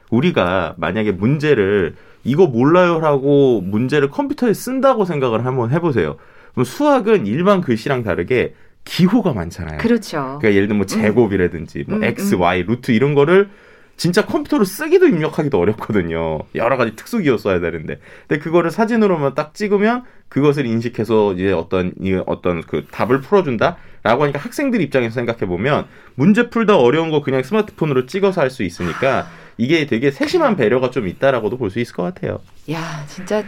우리가 0.09 0.73
만약에 0.77 1.11
문제를 1.11 1.95
이거 2.23 2.47
몰라요라고 2.47 3.61
문제를 3.61 4.09
컴퓨터에 4.09 4.53
쓴다고 4.53 5.05
생각을 5.05 5.45
한번 5.45 5.71
해보세요. 5.71 6.17
그럼 6.53 6.65
수학은 6.65 7.27
일반 7.27 7.61
글씨랑 7.61 8.03
다르게 8.03 8.55
기호가 8.85 9.33
많잖아요. 9.33 9.77
그렇죠. 9.77 10.17
그러니까 10.39 10.49
예를 10.49 10.67
들면 10.67 10.77
뭐 10.77 10.85
제곱이라든지 10.87 11.85
뭐 11.87 11.97
음, 11.97 12.03
x, 12.03 12.35
음. 12.35 12.41
y, 12.41 12.63
루트 12.63 12.91
이런 12.91 13.13
거를 13.13 13.49
진짜 13.97 14.25
컴퓨터로 14.25 14.65
쓰기도 14.65 15.07
입력하기도 15.07 15.57
어렵거든요. 15.57 16.39
여러 16.55 16.77
가지 16.77 16.95
특수 16.95 17.19
기호 17.19 17.37
써야 17.37 17.59
되는데. 17.59 17.99
근데 18.27 18.41
그거를 18.43 18.69
사진으로만 18.71 19.35
딱 19.35 19.53
찍으면 19.53 20.03
그것을 20.27 20.65
인식해서 20.65 21.33
이제 21.33 21.51
어떤 21.51 21.93
이 22.01 22.19
어떤 22.25 22.61
그 22.61 22.85
답을 22.91 23.21
풀어준다 23.21 23.77
라고 24.03 24.23
하니까 24.23 24.39
학생들 24.39 24.81
입장에서 24.81 25.15
생각해 25.15 25.45
보면 25.45 25.85
문제 26.15 26.49
풀다 26.49 26.77
어려운 26.77 27.09
거 27.11 27.21
그냥 27.21 27.41
스마트폰으로 27.41 28.05
찍어서 28.05 28.41
할 28.41 28.49
수 28.49 28.63
있으니까 28.63 29.27
이게 29.57 29.85
되게 29.85 30.11
세심한 30.11 30.55
배려가 30.57 30.89
좀 30.91 31.07
있다라고도 31.07 31.57
볼 31.57 31.69
수 31.71 31.79
있을 31.79 31.95
것 31.95 32.03
같아요. 32.03 32.39
야, 32.71 33.05
진짜 33.07 33.43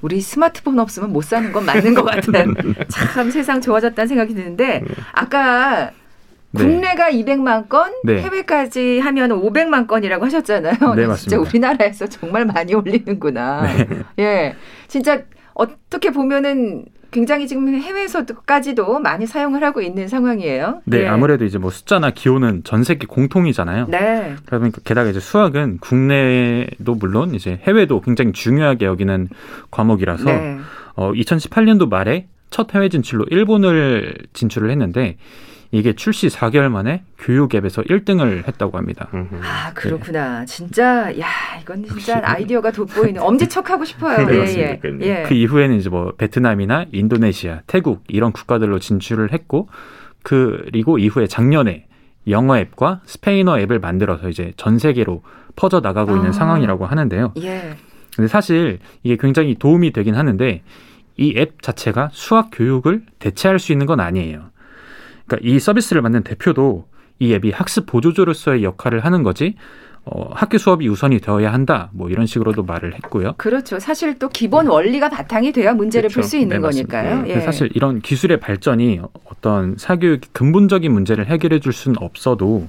우리 0.00 0.20
스마트폰 0.20 0.78
없으면 0.78 1.12
못 1.12 1.24
사는 1.24 1.50
건 1.52 1.64
맞는 1.66 1.94
것 1.94 2.04
같은 2.04 2.54
참 2.88 3.30
세상 3.32 3.60
좋아졌다는 3.60 4.06
생각이 4.06 4.32
드는데 4.34 4.84
아까 5.12 5.90
네. 6.50 6.64
국내가 6.64 7.10
200만 7.10 7.68
건, 7.68 7.92
네. 8.04 8.22
해외까지 8.22 9.00
하면 9.00 9.30
500만 9.30 9.86
건이라고 9.86 10.24
하셨잖아요. 10.24 10.94
네, 10.94 11.06
맞습니다. 11.06 11.16
진짜 11.16 11.38
우리나라에서 11.38 12.06
정말 12.06 12.46
많이 12.46 12.74
올리는구나. 12.74 13.62
네. 13.62 13.88
예. 14.18 14.56
진짜 14.86 15.22
어떻게 15.54 16.10
보면은 16.10 16.86
굉장히 17.10 17.48
지금 17.48 17.68
해외에서까지도 17.74 18.98
많이 19.00 19.26
사용을 19.26 19.62
하고 19.62 19.80
있는 19.80 20.08
상황이에요. 20.08 20.82
네, 20.84 21.02
예. 21.02 21.06
아무래도 21.06 21.44
이제 21.44 21.58
뭐 21.58 21.70
숫자나 21.70 22.10
기호는 22.10 22.64
전 22.64 22.84
세계 22.84 23.06
공통이잖아요. 23.06 23.86
네. 23.88 24.34
그러니까 24.44 24.80
게다가 24.84 25.08
이제 25.08 25.20
수학은 25.20 25.78
국내도 25.78 26.94
물론 26.94 27.34
이제 27.34 27.60
해외도 27.62 28.00
굉장히 28.02 28.32
중요하게 28.32 28.86
여기는 28.86 29.28
과목이라서 29.70 30.24
네. 30.24 30.58
어 30.96 31.12
2018년도 31.12 31.88
말에 31.88 32.26
첫 32.50 32.74
해외 32.74 32.88
진출로 32.88 33.24
일본을 33.30 34.14
진출을 34.34 34.70
했는데 34.70 35.16
이게 35.70 35.92
출시 35.92 36.28
4개월 36.28 36.70
만에 36.70 37.02
교육 37.18 37.54
앱에서 37.54 37.82
1등을 37.82 38.48
했다고 38.48 38.78
합니다. 38.78 39.08
아 39.42 39.72
그렇구나. 39.74 40.40
네. 40.40 40.46
진짜 40.46 41.18
야 41.18 41.26
이건 41.60 41.84
진짜 41.84 42.20
아이디어가 42.24 42.70
돋보이는 42.70 43.20
엄지척하고 43.20 43.84
싶어요. 43.84 44.26
네, 44.26 44.34
예, 44.56 44.80
예, 44.82 44.98
예. 45.00 45.22
그 45.26 45.34
이후에는 45.34 45.76
이제 45.76 45.90
뭐 45.90 46.12
베트남이나 46.16 46.86
인도네시아, 46.92 47.62
태국 47.66 48.02
이런 48.08 48.32
국가들로 48.32 48.78
진출을 48.78 49.32
했고 49.32 49.68
그리고 50.22 50.98
이후에 50.98 51.26
작년에 51.26 51.86
영어 52.28 52.58
앱과 52.58 53.02
스페인어 53.04 53.58
앱을 53.60 53.78
만들어서 53.78 54.28
이제 54.30 54.52
전 54.56 54.78
세계로 54.78 55.22
퍼져 55.56 55.80
나가고 55.80 56.12
아. 56.12 56.16
있는 56.16 56.32
상황이라고 56.32 56.86
하는데요. 56.86 57.34
예. 57.42 57.74
근데 58.16 58.26
사실 58.28 58.78
이게 59.02 59.16
굉장히 59.18 59.54
도움이 59.54 59.92
되긴 59.92 60.14
하는데 60.14 60.62
이 61.18 61.34
앱 61.36 61.62
자체가 61.62 62.10
수학 62.12 62.50
교육을 62.52 63.02
대체할 63.18 63.58
수 63.58 63.72
있는 63.72 63.86
건 63.86 64.00
아니에요. 64.00 64.50
그러니까 65.28 65.38
이 65.42 65.58
서비스를 65.60 66.02
만든 66.02 66.22
대표도 66.22 66.86
이 67.20 67.32
앱이 67.34 67.50
학습 67.50 67.86
보조조로서의 67.86 68.64
역할을 68.64 69.04
하는 69.04 69.22
거지 69.22 69.54
어, 70.04 70.30
학교 70.32 70.56
수업이 70.56 70.88
우선이 70.88 71.20
되어야 71.20 71.52
한다. 71.52 71.90
뭐 71.92 72.08
이런 72.08 72.24
식으로도 72.24 72.62
말을 72.62 72.94
했고요. 72.94 73.34
그렇죠. 73.36 73.78
사실 73.78 74.18
또 74.18 74.30
기본 74.30 74.68
원리가 74.68 75.10
바탕이 75.10 75.52
돼야 75.52 75.74
문제를 75.74 76.08
그렇죠. 76.08 76.20
풀수 76.22 76.38
있는 76.38 76.56
네, 76.56 76.60
거니까요. 76.62 77.22
네. 77.22 77.36
예. 77.36 77.40
사실 77.40 77.68
이런 77.74 78.00
기술의 78.00 78.40
발전이 78.40 79.00
어떤 79.24 79.76
사교육 79.76 80.22
근본적인 80.32 80.90
문제를 80.90 81.26
해결해 81.26 81.60
줄 81.60 81.74
수는 81.74 81.96
없어도 82.00 82.68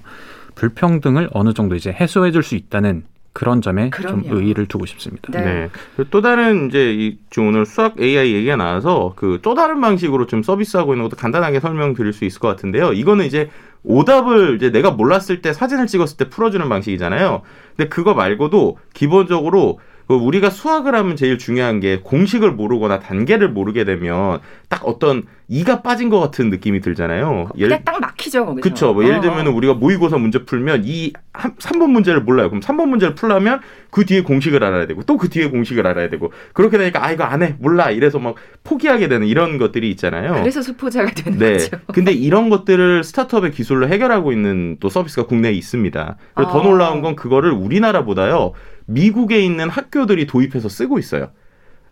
불평등을 0.56 1.30
어느 1.32 1.54
정도 1.54 1.76
이제 1.76 1.92
해소해 1.92 2.32
줄 2.32 2.44
수 2.44 2.56
있다는 2.56 3.04
그런 3.40 3.62
점에 3.62 3.90
그럼요. 3.90 4.24
좀 4.24 4.38
의의를 4.38 4.66
두고 4.66 4.86
싶습니다. 4.86 5.32
네. 5.32 5.70
네. 5.96 6.04
또 6.12 6.20
다른 6.20 6.68
이제 6.68 6.94
이 6.94 7.18
오늘 7.38 7.66
수학 7.66 7.98
AI 7.98 8.34
얘기가 8.34 8.58
나와서 8.58 9.14
그 9.16 9.40
또 9.42 9.54
다른 9.54 9.80
방식으로 9.80 10.28
좀 10.28 10.44
서비스하고 10.44 10.94
있는 10.94 11.06
것도 11.08 11.16
간단하게 11.16 11.62
설명드릴 11.62 12.12
수 12.12 12.26
있을 12.26 12.42
것 12.42 12.50
같은데요. 12.50 12.92
이거는 12.92 13.26
이제 13.26 13.50
오답을 13.84 14.58
이제 14.58 14.72
내가 14.72 14.92
몰랐을 14.92 15.42
때 15.42 15.54
사진을 15.54 15.88
찍었을 15.88 16.18
때 16.18 16.28
풀어주는 16.30 16.68
방식이잖아요. 16.68 17.42
근데 17.78 17.88
그거 17.88 18.14
말고도 18.14 18.78
기본적으로 18.94 19.80
그 20.10 20.16
우리가 20.16 20.50
수학을 20.50 20.94
하면 20.96 21.16
제일 21.16 21.38
중요한 21.38 21.80
게 21.80 22.02
공식을 22.04 22.52
모르거나 22.52 23.00
단계를 23.00 23.48
모르게 23.50 23.86
되면 23.86 24.40
딱 24.68 24.86
어떤 24.86 25.24
이가 25.52 25.82
빠진 25.82 26.10
것 26.10 26.20
같은 26.20 26.52
느낌이 26.52 26.80
들잖아요. 26.80 27.50
예를 27.58 27.84
딱 27.84 28.00
막히죠. 28.00 28.56
그렇죠. 28.56 28.94
뭐 28.94 29.04
어. 29.04 29.08
예를 29.08 29.20
들면 29.20 29.48
우리가 29.48 29.74
모의고사 29.74 30.18
문제 30.20 30.46
풀면 30.46 30.84
이 30.86 31.12
3번 31.34 31.90
문제를 31.90 32.22
몰라요. 32.22 32.50
그럼 32.50 32.62
3번 32.62 32.88
문제를 32.88 33.16
풀려면 33.16 33.60
그 33.90 34.06
뒤에 34.06 34.22
공식을 34.22 34.64
알아야 34.64 34.86
되고 34.86 35.02
또 35.04 35.18
그 35.18 35.28
뒤에 35.30 35.50
공식을 35.50 35.86
알아야 35.86 36.08
되고 36.10 36.32
그렇게 36.54 36.78
되니까 36.78 37.04
아 37.04 37.12
이거 37.12 37.24
안 37.24 37.42
해. 37.42 37.56
몰라. 37.60 37.90
이래서 37.90 38.20
막 38.20 38.36
포기하게 38.64 39.08
되는 39.08 39.26
이런 39.28 39.58
것들이 39.58 39.90
있잖아요. 39.92 40.34
그래서 40.34 40.62
수포자가 40.62 41.12
되는 41.12 41.40
네. 41.40 41.54
거죠. 41.54 41.78
근데 41.94 42.12
이런 42.14 42.50
것들을 42.50 43.04
스타트업의 43.04 43.52
기술로 43.52 43.88
해결하고 43.88 44.32
있는 44.32 44.78
또 44.80 44.88
서비스가 44.90 45.26
국내에 45.26 45.52
있습니다. 45.54 46.18
그리고 46.36 46.50
아. 46.52 46.54
더 46.54 46.62
놀라운 46.62 47.02
건 47.02 47.16
그거를 47.16 47.52
우리나라보다요. 47.52 48.54
미국에 48.86 49.40
있는 49.42 49.68
학교들이 49.70 50.28
도입해서 50.28 50.70
쓰고 50.70 51.00
있어요. 51.00 51.32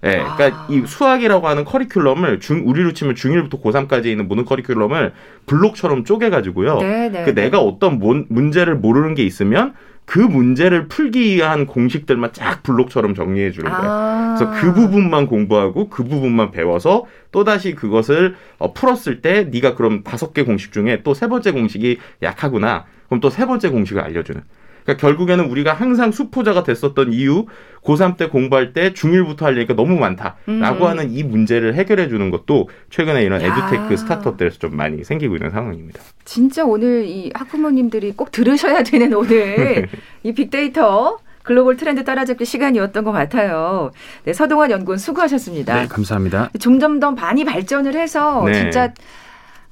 예, 0.04 0.24
그러니까 0.36 0.46
아. 0.46 0.68
이 0.70 0.84
수학이라고 0.86 1.48
하는 1.48 1.66
커리큘럼을 1.66 2.40
중 2.40 2.64
우리로 2.68 2.94
치면 2.94 3.16
중1부터 3.16 3.62
고3까지 3.62 4.06
있는 4.06 4.28
모든 4.28 4.46
커리큘럼을 4.46 5.12
블록처럼 5.48 6.04
쪼개 6.06 6.30
가지고요. 6.30 6.78
네, 6.80 7.10
네, 7.10 7.24
그 7.24 7.34
네. 7.34 7.44
내가 7.44 7.60
어떤 7.60 8.00
모, 8.00 8.14
문제를 8.30 8.76
모르는 8.76 9.16
게 9.16 9.24
있으면 9.24 9.74
그 10.06 10.20
문제를 10.20 10.88
풀기 10.88 11.36
위한 11.36 11.66
공식들만 11.66 12.32
쫙 12.32 12.64
블록처럼 12.64 13.14
정리해 13.16 13.52
주는 13.52 13.70
거예요. 13.70 13.92
아. 13.92 14.36
그래서 14.38 14.54
그 14.62 14.74
부분만 14.74 15.26
공부하고 15.28 15.90
그 15.90 16.04
부분만 16.04 16.52
배워서 16.52 17.06
또 17.32 17.44
다시 17.44 17.76
그것을 17.76 18.36
어, 18.60 18.74
풀었을 18.74 19.22
때 19.22 19.50
네가 19.52 19.76
그럼 19.76 20.04
다섯 20.04 20.34
개 20.34 20.44
공식 20.44 20.72
중에 20.72 21.02
또 21.04 21.14
세 21.14 21.28
번째 21.28 21.52
공식이 21.52 21.98
약하구나. 22.22 22.86
그럼 23.08 23.20
또 23.20 23.30
세 23.30 23.46
번째 23.46 23.70
공식을 23.70 24.02
알려주는. 24.02 24.42
그러니까 24.88 25.06
결국에는 25.06 25.46
우리가 25.46 25.74
항상 25.74 26.12
수포자가 26.12 26.64
됐었던 26.64 27.12
이유 27.12 27.46
고3 27.84 28.16
때 28.16 28.30
공부할 28.30 28.72
때 28.72 28.94
중1부터 28.94 29.42
하려니까 29.42 29.76
너무 29.76 29.98
많다라고 30.00 30.40
음. 30.48 30.88
하는 30.88 31.12
이 31.12 31.24
문제를 31.24 31.76
해결해 31.76 32.08
주는 32.08 32.32
것도 32.32 32.70
최근에 32.90 33.24
이런 33.24 33.42
야. 33.42 33.48
에듀테크 33.48 33.98
스타트업들에서 33.98 34.60
좀 34.60 34.78
많이 34.78 35.04
생기고 35.04 35.36
있는 35.36 35.52
상황입니다. 35.52 36.02
진짜 36.24 36.64
오늘 36.64 37.06
이 37.06 37.32
학부모님들이 37.36 38.14
꼭 38.14 38.32
들으셔야 38.32 38.84
되는 38.84 39.14
오늘 39.14 39.90
이 40.24 40.34
빅데이터 40.34 41.18
글로벌 41.44 41.76
트렌드 41.78 42.04
따라잡기 42.04 42.46
시간이었던 42.46 43.04
것 43.04 43.12
같아요. 43.12 43.92
네, 44.24 44.34
서동환 44.34 44.72
연구원 44.72 44.98
수고하셨습니다. 44.98 45.82
네, 45.82 45.88
감사합니다. 45.88 46.50
점점 46.60 47.00
더 47.00 47.12
많이 47.12 47.44
발전을 47.46 47.96
해서 47.96 48.44
네. 48.46 48.54
진짜 48.54 48.94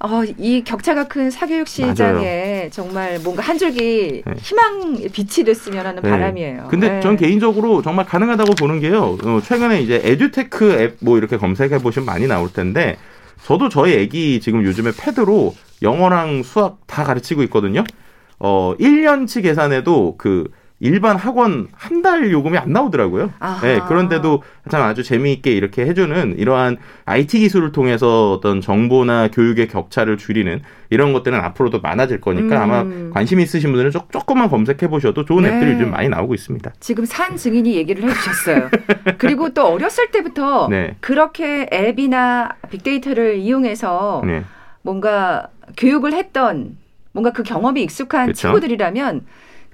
어, 0.05 0.23
이 0.37 0.63
격차가 0.63 1.07
큰 1.07 1.31
사교육 1.31 1.67
시장에 1.67 2.13
맞아요. 2.13 2.69
정말 2.69 3.19
뭔가 3.23 3.41
한 3.41 3.57
줄기 3.57 4.21
네. 4.25 4.33
희망 4.37 4.93
빛이 5.11 5.43
됐으면 5.45 5.85
하는 5.85 6.03
네. 6.03 6.09
바람이에요. 6.09 6.67
근데 6.69 6.89
네. 6.89 6.99
전 6.99 7.17
개인적으로 7.17 7.81
정말 7.81 8.05
가능하다고 8.05 8.53
보는 8.53 8.79
게요. 8.81 9.17
어, 9.23 9.39
최근에 9.43 9.81
이제 9.81 10.01
에듀테크 10.03 10.71
앱 10.79 10.97
뭐 11.01 11.17
이렇게 11.17 11.37
검색해 11.37 11.79
보시면 11.79 12.05
많이 12.05 12.27
나올 12.27 12.51
텐데 12.53 12.97
저도 13.43 13.69
저희 13.69 13.93
애기 13.95 14.39
지금 14.39 14.63
요즘에 14.63 14.91
패드로 14.97 15.53
영어랑 15.81 16.43
수학 16.43 16.77
다 16.87 17.03
가르치고 17.03 17.43
있거든요. 17.43 17.83
어, 18.39 18.73
1년치 18.79 19.41
계산해도 19.43 20.15
그 20.17 20.49
일반 20.85 21.17
학원 21.17 21.67
한 21.73 22.01
달 22.05 22.31
요금이 22.31 22.55
안 22.57 22.71
나오더라고요. 22.71 23.33
네, 23.63 23.79
그런데도 23.87 24.43
참 24.69 24.83
아주 24.83 25.01
재미있게 25.01 25.51
이렇게 25.51 25.87
해주는 25.87 26.35
이러한 26.37 26.77
IT 27.05 27.39
기술을 27.39 27.71
통해서 27.71 28.31
어떤 28.33 28.61
정보나 28.61 29.29
교육의 29.29 29.69
격차를 29.69 30.17
줄이는 30.17 30.61
이런 30.91 31.11
것들은 31.13 31.39
앞으로도 31.39 31.81
많아질 31.81 32.21
거니까 32.21 32.57
음. 32.57 32.71
아마 32.71 33.11
관심 33.11 33.39
있으신 33.39 33.71
분들은 33.71 33.89
조, 33.89 34.05
조금만 34.11 34.49
검색해 34.49 34.87
보셔도 34.87 35.25
좋은 35.25 35.43
네. 35.43 35.49
앱들이 35.55 35.71
요즘 35.71 35.89
많이 35.89 36.09
나오고 36.09 36.35
있습니다. 36.35 36.73
지금 36.79 37.05
산 37.05 37.35
증인이 37.37 37.73
얘기를 37.75 38.03
해주셨어요. 38.07 38.69
그리고 39.17 39.49
또 39.49 39.65
어렸을 39.65 40.11
때부터 40.11 40.67
네. 40.69 40.95
그렇게 40.99 41.67
앱이나 41.73 42.49
빅데이터를 42.69 43.37
이용해서 43.37 44.21
네. 44.27 44.43
뭔가 44.83 45.47
교육을 45.77 46.13
했던 46.13 46.77
뭔가 47.13 47.31
그 47.31 47.41
경험이 47.41 47.81
익숙한 47.81 48.27
그쵸? 48.27 48.41
친구들이라면 48.49 49.25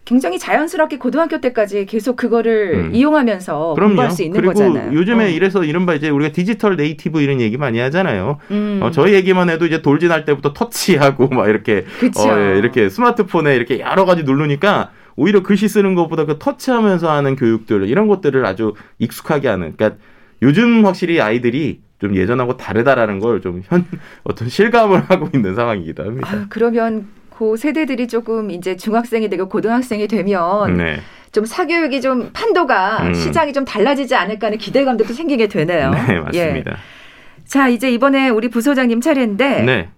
굉장히 0.04 0.40
자연스럽게 0.40 0.98
고등학교 0.98 1.40
때까지 1.40 1.86
계속 1.86 2.16
그거를 2.16 2.74
음. 2.90 2.96
이용하면서 2.96 3.74
그럼요. 3.76 3.90
공부할 3.92 4.12
수 4.12 4.24
있는 4.24 4.44
거잖아요. 4.44 4.94
요즘에 4.94 5.26
어. 5.26 5.28
이래서 5.28 5.64
이른바 5.64 5.94
이제 5.94 6.10
우리가 6.10 6.32
디지털 6.32 6.76
네이티브 6.76 7.22
이런 7.22 7.40
얘기 7.40 7.58
많이 7.58 7.78
하잖아요. 7.80 8.40
음. 8.50 8.80
어, 8.82 8.90
저희 8.92 9.14
얘기만 9.14 9.50
해도 9.50 9.66
이제 9.66 9.82
돌진할 9.82 10.26
때부터 10.26 10.54
터치하고 10.54 11.28
막 11.30 11.48
이렇게 11.48 11.86
어, 12.18 12.38
예, 12.40 12.58
이렇게 12.58 12.90
스마트폰에 12.90 13.56
이렇게 13.56 13.80
여러 13.80 14.06
가지 14.06 14.24
누르니까 14.24 14.92
오히려 15.16 15.44
글씨 15.44 15.68
쓰는 15.68 15.94
것보다 15.94 16.26
그 16.26 16.38
터치하면서 16.40 17.10
하는 17.12 17.36
교육들 17.36 17.88
이런 17.88 18.08
것들을 18.08 18.44
아주 18.46 18.74
익숙하게 18.98 19.50
하는. 19.50 19.74
그러니까 19.78 20.00
요즘 20.42 20.84
확실히 20.86 21.22
아이들이 21.22 21.82
좀 22.00 22.16
예전하고 22.16 22.58
다르다라는 22.58 23.20
걸 23.20 23.40
좀 23.42 23.62
현 23.68 23.86
어떤 24.24 24.50
실감을 24.50 25.02
하고 25.12 25.30
있는 25.36 25.54
상황이기도 25.54 26.04
합니다. 26.04 26.28
아, 26.32 26.46
그러면 26.50 27.06
그 27.42 27.58
세대들이 27.58 28.08
조금 28.08 28.52
이제 28.52 28.76
중학생이 28.76 29.28
되고 29.28 29.50
고등학생이 29.50 30.08
되면 30.08 30.78
네. 30.78 31.00
좀 31.32 31.44
사교육이 31.44 32.00
좀 32.00 32.30
판도가 32.34 33.08
음. 33.08 33.14
시장이 33.16 33.52
좀 33.52 33.66
달라지지 33.66 34.14
않을까 34.14 34.46
하는 34.46 34.60
기대감도 34.60 35.06
또 35.06 35.14
생기게 35.16 35.48
되네요. 35.48 35.90
네, 36.08 36.20
맞습니다. 36.20 36.72
예. 36.72 36.76
자, 37.46 37.68
이제 37.68 37.92
이번에 37.92 38.30
우리 38.30 38.48
부소장님 38.48 39.02
차례인데 39.02 39.64
네. 39.64 39.90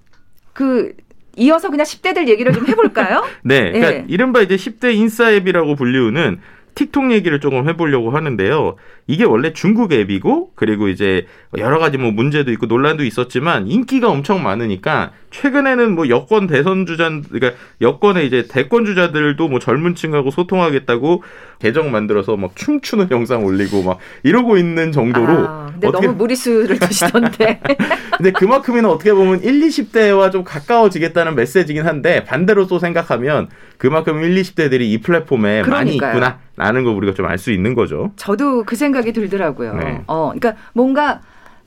그 0.54 0.94
이어서 1.36 1.70
그냥 1.70 1.86
10대들 1.86 2.30
얘기를 2.30 2.54
좀 2.54 2.66
해볼까요? 2.66 3.26
네, 3.44 3.74
그러니까 3.74 3.94
예. 3.94 4.06
이른바 4.08 4.40
이제 4.40 4.56
10대 4.56 4.96
인싸 4.96 5.30
앱이라고 5.34 5.76
불리우는 5.76 6.40
틱톡 6.76 7.12
얘기를 7.12 7.42
조금 7.42 7.68
해보려고 7.68 8.12
하는데요. 8.12 8.78
이게 9.08 9.24
원래 9.24 9.54
중국 9.54 9.92
앱이고 9.92 10.52
그리고 10.56 10.88
이제 10.88 11.26
여러 11.58 11.80
가지 11.80 11.98
뭐 11.98 12.12
문제도 12.12 12.52
있고 12.52 12.68
논란도 12.68 13.04
있었지만 13.04 13.68
인기가 13.68 14.10
엄청 14.10 14.42
많으니까 14.42 15.12
최근에는 15.32 15.96
뭐 15.96 16.10
여권 16.10 16.48
대선 16.48 16.86
주자 16.86 17.10
그러니까 17.10 17.60
여권의 17.82 18.28
이제 18.28 18.46
대권 18.48 18.86
주자들도 18.86 19.48
뭐 19.50 19.60
젊은 19.60 19.96
층하고 19.96 20.32
소통하겠다고 20.32 21.24
계정 21.60 21.92
만들어서 21.92 22.38
막 22.38 22.56
춤추는 22.56 23.08
영상 23.12 23.44
올리고 23.44 23.84
막 23.84 23.98
이러고 24.24 24.58
있는 24.58 24.92
정도로 24.92 25.48
아, 25.48 25.70
근데 25.72 25.88
어떻게... 25.88 26.08
너무 26.08 26.18
무리수를 26.18 26.78
두시던데. 26.80 27.60
근데 28.18 28.32
그만큼이나 28.32 28.90
어떻게 28.90 29.12
보면 29.12 29.42
1, 29.44 29.60
20대와 29.62 30.32
좀 30.32 30.44
가까워지겠다는 30.44 31.36
메시지긴 31.36 31.86
한데 31.88 32.24
반대로 32.26 32.68
또 32.68 32.78
생각하면 32.80 33.50
그만큼 33.78 34.22
1, 34.22 34.36
20대들이 34.36 34.82
이 34.82 35.00
플랫폼에 35.00 35.64
그러니까요. 35.64 35.72
많이 35.72 35.96
있구나라는 35.96 36.84
걸 36.84 36.94
우리가 36.94 37.14
좀 37.14 37.26
알 37.26 37.38
수 37.38 37.52
있는 37.52 37.74
거죠. 37.74 38.12
저도 38.18 38.64
그 38.66 38.76
생각 38.76 38.93
이 39.02 39.12
들더라고요. 39.12 39.74
네. 39.76 40.04
어, 40.08 40.32
그러니까 40.34 40.62
뭔가 40.74 41.22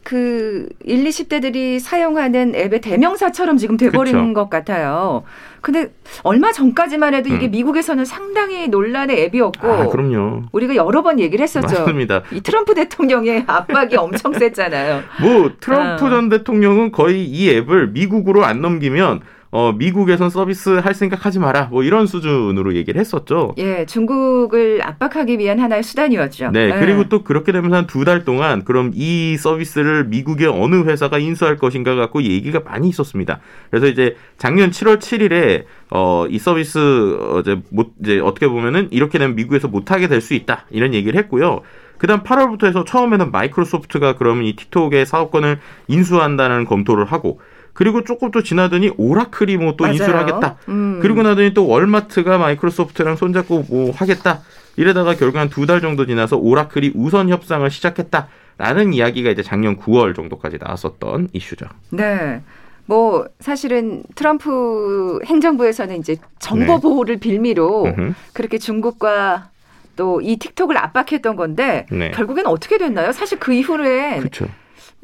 그 0.06 0.68
1, 0.84 1.02
20대들이 1.02 1.80
사용하는 1.80 2.54
앱의 2.54 2.80
대명사처럼 2.80 3.56
지금 3.56 3.76
그쵸. 3.76 4.34
것 4.34 4.48
같아요. 4.48 5.24
근데 5.60 5.92
얼마 6.22 6.52
전까지만 6.52 7.12
해도 7.12 7.28
이게 7.28 7.48
음. 7.48 7.50
미국에서는 7.50 8.04
상당히 8.04 8.68
논란의 8.68 9.24
앱이었고. 9.24 9.66
아, 9.66 9.88
그럼요. 9.88 10.44
우리가 10.52 10.76
여러 10.76 11.02
번 11.02 11.18
얘기를 11.18 11.42
했었죠. 11.42 11.66
맞습니다. 11.66 12.22
이 12.30 12.40
트럼프 12.40 12.74
대통령의 12.74 13.44
압박이 13.48 13.96
엄청 13.96 14.32
셌잖아요. 14.32 15.02
뭐 15.22 15.50
트럼프 15.58 16.06
어. 16.06 16.08
전 16.08 16.28
대통령은 16.28 16.92
거의 16.92 17.24
이 17.24 17.50
앱을 17.50 17.88
미국으로 17.88 18.44
안 18.44 18.60
넘기면 18.60 19.22
어, 19.58 19.72
미국에선 19.72 20.28
서비스 20.28 20.68
할 20.68 20.92
생각하지 20.92 21.38
마라. 21.38 21.68
뭐 21.70 21.82
이런 21.82 22.06
수준으로 22.06 22.74
얘기를 22.74 23.00
했었죠. 23.00 23.54
예, 23.56 23.86
중국을 23.86 24.82
압박하기 24.82 25.38
위한 25.38 25.58
하나의 25.58 25.82
수단이었죠. 25.82 26.50
네, 26.50 26.66
네. 26.68 26.78
그리고 26.78 27.08
또 27.08 27.24
그렇게 27.24 27.52
되면서 27.52 27.74
한 27.76 27.86
두 27.86 28.04
달 28.04 28.26
동안 28.26 28.64
그럼 28.66 28.90
이 28.94 29.38
서비스를 29.38 30.04
미국의 30.08 30.48
어느 30.48 30.84
회사가 30.84 31.16
인수할 31.18 31.56
것인가 31.56 31.94
갖고 31.94 32.22
얘기가 32.22 32.60
많이 32.66 32.90
있었습니다. 32.90 33.40
그래서 33.70 33.86
이제 33.86 34.16
작년 34.36 34.70
7월 34.70 34.98
7일에 34.98 35.64
어, 35.90 36.26
이 36.28 36.38
서비스 36.38 36.78
어, 37.18 37.40
이제 37.40 37.58
못 37.70 37.92
이제 38.02 38.18
어떻게 38.20 38.48
보면은 38.48 38.88
이렇게 38.90 39.18
되면 39.18 39.36
미국에서 39.36 39.68
못 39.68 39.90
하게 39.90 40.06
될 40.08 40.20
수 40.20 40.34
있다. 40.34 40.66
이런 40.70 40.92
얘기를 40.92 41.18
했고요. 41.18 41.62
그다음 41.96 42.20
8월부터 42.24 42.66
해서 42.66 42.84
처음에는 42.84 43.30
마이크로소프트가 43.30 44.16
그러면 44.16 44.44
이 44.44 44.54
틱톡의 44.54 45.06
사업권을 45.06 45.60
인수한다는 45.88 46.66
검토를 46.66 47.06
하고 47.06 47.40
그리고 47.76 48.02
조금 48.04 48.30
또 48.30 48.42
지나더니 48.42 48.90
오라클이 48.96 49.58
뭐 49.58 49.76
또 49.76 49.86
인수를 49.86 50.16
하겠다. 50.16 50.56
음. 50.68 50.98
그리고 51.02 51.22
나더니 51.22 51.52
또 51.52 51.68
월마트가 51.68 52.38
마이크로소프트랑 52.38 53.16
손잡고 53.16 53.66
뭐 53.68 53.92
하겠다. 53.92 54.40
이러다가 54.76 55.14
결국 55.14 55.38
한 55.38 55.48
두 55.50 55.66
달 55.66 55.80
정도 55.82 56.06
지나서 56.06 56.36
오라클이 56.38 56.92
우선 56.94 57.28
협상을 57.28 57.68
시작했다. 57.70 58.28
라는 58.58 58.94
이야기가 58.94 59.30
이제 59.30 59.42
작년 59.42 59.76
9월 59.76 60.16
정도까지 60.16 60.56
나왔었던 60.58 61.28
이슈죠. 61.34 61.66
네. 61.90 62.40
뭐 62.86 63.26
사실은 63.40 64.02
트럼프 64.14 65.18
행정부에서는 65.26 65.98
이제 65.98 66.16
정보 66.38 66.74
네. 66.76 66.80
보호를 66.80 67.18
빌미로 67.18 67.92
네. 67.96 68.12
그렇게 68.32 68.56
중국과 68.58 69.50
또 69.96 70.20
이 70.22 70.36
틱톡을 70.38 70.76
압박했던 70.78 71.36
건데 71.36 71.86
네. 71.90 72.10
결국엔 72.12 72.46
어떻게 72.46 72.78
됐나요? 72.78 73.12
사실 73.12 73.38
그 73.38 73.52
이후에 73.52 74.18
그렇죠. 74.18 74.46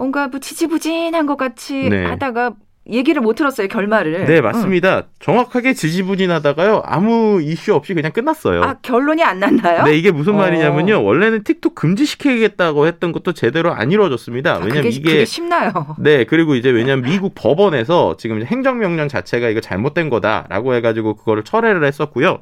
뭔가 0.02 0.26
뭐 0.26 0.40
지지부진한 0.40 1.26
것 1.26 1.36
같이 1.36 1.88
네. 1.88 2.04
하다가 2.04 2.54
얘기를 2.90 3.22
못 3.22 3.34
들었어요 3.34 3.68
결말을. 3.68 4.24
네 4.24 4.40
맞습니다. 4.40 4.96
응. 4.96 5.02
정확하게 5.20 5.74
지지부진하다가요 5.74 6.82
아무 6.84 7.40
이슈 7.40 7.72
없이 7.72 7.94
그냥 7.94 8.10
끝났어요. 8.10 8.64
아 8.64 8.74
결론이 8.82 9.22
안 9.22 9.38
났나요? 9.38 9.84
네 9.84 9.96
이게 9.96 10.10
무슨 10.10 10.34
어. 10.34 10.38
말이냐면요 10.38 11.04
원래는 11.04 11.44
틱톡 11.44 11.76
금지시키겠다고 11.76 12.88
했던 12.88 13.12
것도 13.12 13.32
제대로 13.34 13.72
안 13.72 13.92
이루어졌습니다. 13.92 14.54
아, 14.54 14.56
왜냐면 14.56 14.82
그게, 14.82 14.88
이게 14.88 15.12
그게 15.12 15.24
쉽나요? 15.24 15.94
네 16.00 16.24
그리고 16.24 16.56
이제 16.56 16.70
왜냐면 16.70 17.04
미국 17.04 17.36
법원에서 17.36 18.16
지금 18.18 18.44
행정명령 18.44 19.06
자체가 19.06 19.48
이거 19.50 19.60
잘못된 19.60 20.10
거다라고 20.10 20.74
해가지고 20.74 21.14
그거를 21.14 21.44
철회를 21.44 21.84
했었고요. 21.84 22.40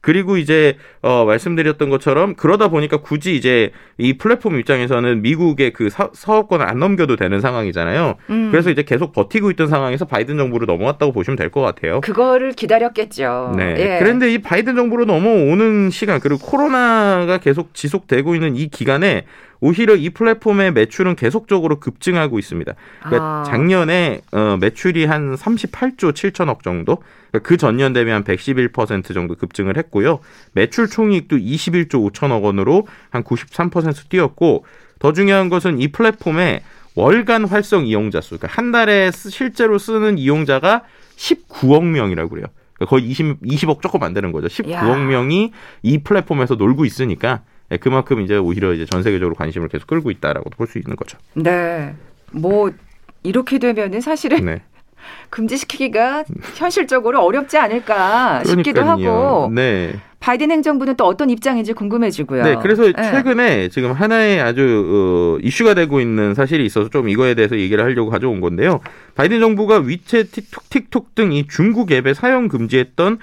그리고 0.00 0.36
이제 0.36 0.76
어 1.02 1.24
말씀드렸던 1.26 1.90
것처럼 1.90 2.34
그러다 2.34 2.68
보니까 2.68 2.98
굳이 2.98 3.36
이제 3.36 3.70
이 3.98 4.14
플랫폼 4.16 4.58
입장에서는 4.58 5.20
미국의 5.22 5.72
그 5.72 5.90
사, 5.90 6.08
사업권을 6.12 6.66
안 6.66 6.78
넘겨도 6.78 7.16
되는 7.16 7.40
상황이잖아요. 7.40 8.14
음. 8.30 8.48
그래서 8.50 8.70
이제 8.70 8.82
계속 8.82 9.12
버티고 9.12 9.50
있던 9.52 9.68
상황에서 9.68 10.04
바이든 10.06 10.36
정부로 10.38 10.66
넘어왔다고 10.66 11.12
보시면 11.12 11.36
될 11.36 11.50
것 11.50 11.60
같아요. 11.62 12.00
그거를 12.00 12.52
기다렸겠죠. 12.52 13.54
네. 13.56 13.74
예. 13.78 13.98
그런데 13.98 14.32
이 14.32 14.38
바이든 14.38 14.76
정부로 14.76 15.04
넘어오는 15.04 15.90
시간 15.90 16.20
그리고 16.20 16.38
코로나가 16.40 17.38
계속 17.38 17.74
지속되고 17.74 18.34
있는 18.34 18.56
이 18.56 18.68
기간에 18.68 19.24
오히려 19.60 19.94
이 19.94 20.10
플랫폼의 20.10 20.72
매출은 20.72 21.16
계속적으로 21.16 21.80
급증하고 21.80 22.38
있습니다. 22.38 22.72
그러니까 23.00 23.24
아. 23.24 23.42
작년에 23.44 24.22
어, 24.32 24.56
매출이 24.60 25.04
한 25.04 25.34
38조 25.34 26.12
7천억 26.12 26.62
정도, 26.62 27.02
그러니까 27.30 27.48
그 27.48 27.56
전년 27.56 27.92
대비 27.92 28.10
한 28.10 28.24
111% 28.24 29.12
정도 29.12 29.34
급증을 29.34 29.76
했고요. 29.76 30.20
매출 30.52 30.88
총이익도 30.88 31.36
21조 31.36 32.10
5천억 32.10 32.42
원으로 32.42 32.86
한 33.10 33.22
93% 33.22 34.08
뛰었고, 34.08 34.64
더 34.98 35.12
중요한 35.12 35.48
것은 35.48 35.80
이 35.80 35.88
플랫폼의 35.88 36.62
월간 36.94 37.44
활성 37.44 37.86
이용자 37.86 38.20
수, 38.20 38.36
그러니까 38.36 38.48
한 38.48 38.72
달에 38.72 39.10
실제로 39.12 39.78
쓰는 39.78 40.18
이용자가 40.18 40.82
19억 41.16 41.84
명이라고 41.84 42.30
그래요. 42.30 42.46
그러니까 42.74 42.90
거의 42.90 43.04
20, 43.06 43.42
20억 43.42 43.82
조금 43.82 44.02
안 44.02 44.12
되는 44.14 44.32
거죠. 44.32 44.48
19억 44.48 44.72
야. 44.72 44.96
명이 44.96 45.52
이 45.82 45.98
플랫폼에서 45.98 46.54
놀고 46.54 46.84
있으니까 46.84 47.42
네, 47.70 47.76
그만큼 47.78 48.20
이제 48.20 48.36
오히려 48.36 48.72
이제 48.74 48.84
전 48.84 49.02
세계적으로 49.02 49.34
관심을 49.36 49.68
계속 49.68 49.86
끌고 49.86 50.10
있다라고 50.10 50.50
볼 50.50 50.66
수 50.66 50.78
있는 50.78 50.96
거죠. 50.96 51.16
네. 51.34 51.94
뭐 52.32 52.70
이렇게 53.22 53.58
되면은 53.58 54.00
사실은 54.00 54.44
네. 54.44 54.62
금지시키기가 55.30 56.24
현실적으로 56.56 57.24
어렵지 57.24 57.56
않을까 57.58 58.42
싶기도 58.44 58.82
하고. 58.84 59.50
네. 59.54 59.94
바이든 60.20 60.50
행정부는 60.50 60.96
또 60.96 61.06
어떤 61.06 61.30
입장인지 61.30 61.72
궁금해지고요. 61.72 62.42
네, 62.44 62.56
그래서 62.60 62.82
네. 62.82 62.92
최근에 62.92 63.68
지금 63.70 63.92
하나의 63.92 64.38
아주 64.40 65.38
어, 65.38 65.42
이슈가 65.42 65.72
되고 65.72 65.98
있는 65.98 66.34
사실이 66.34 66.66
있어서 66.66 66.90
좀 66.90 67.08
이거에 67.08 67.32
대해서 67.34 67.56
얘기를 67.58 67.82
하려고 67.82 68.10
가져온 68.10 68.42
건데요. 68.42 68.80
바이든 69.14 69.40
정부가 69.40 69.80
위챗, 69.80 70.30
틱톡, 70.30 70.68
틱톡 70.68 71.14
등 71.14 71.32
이 71.32 71.46
중국 71.48 71.90
앱의 71.90 72.14
사용 72.14 72.48
금지했던 72.48 73.14
어, 73.14 73.18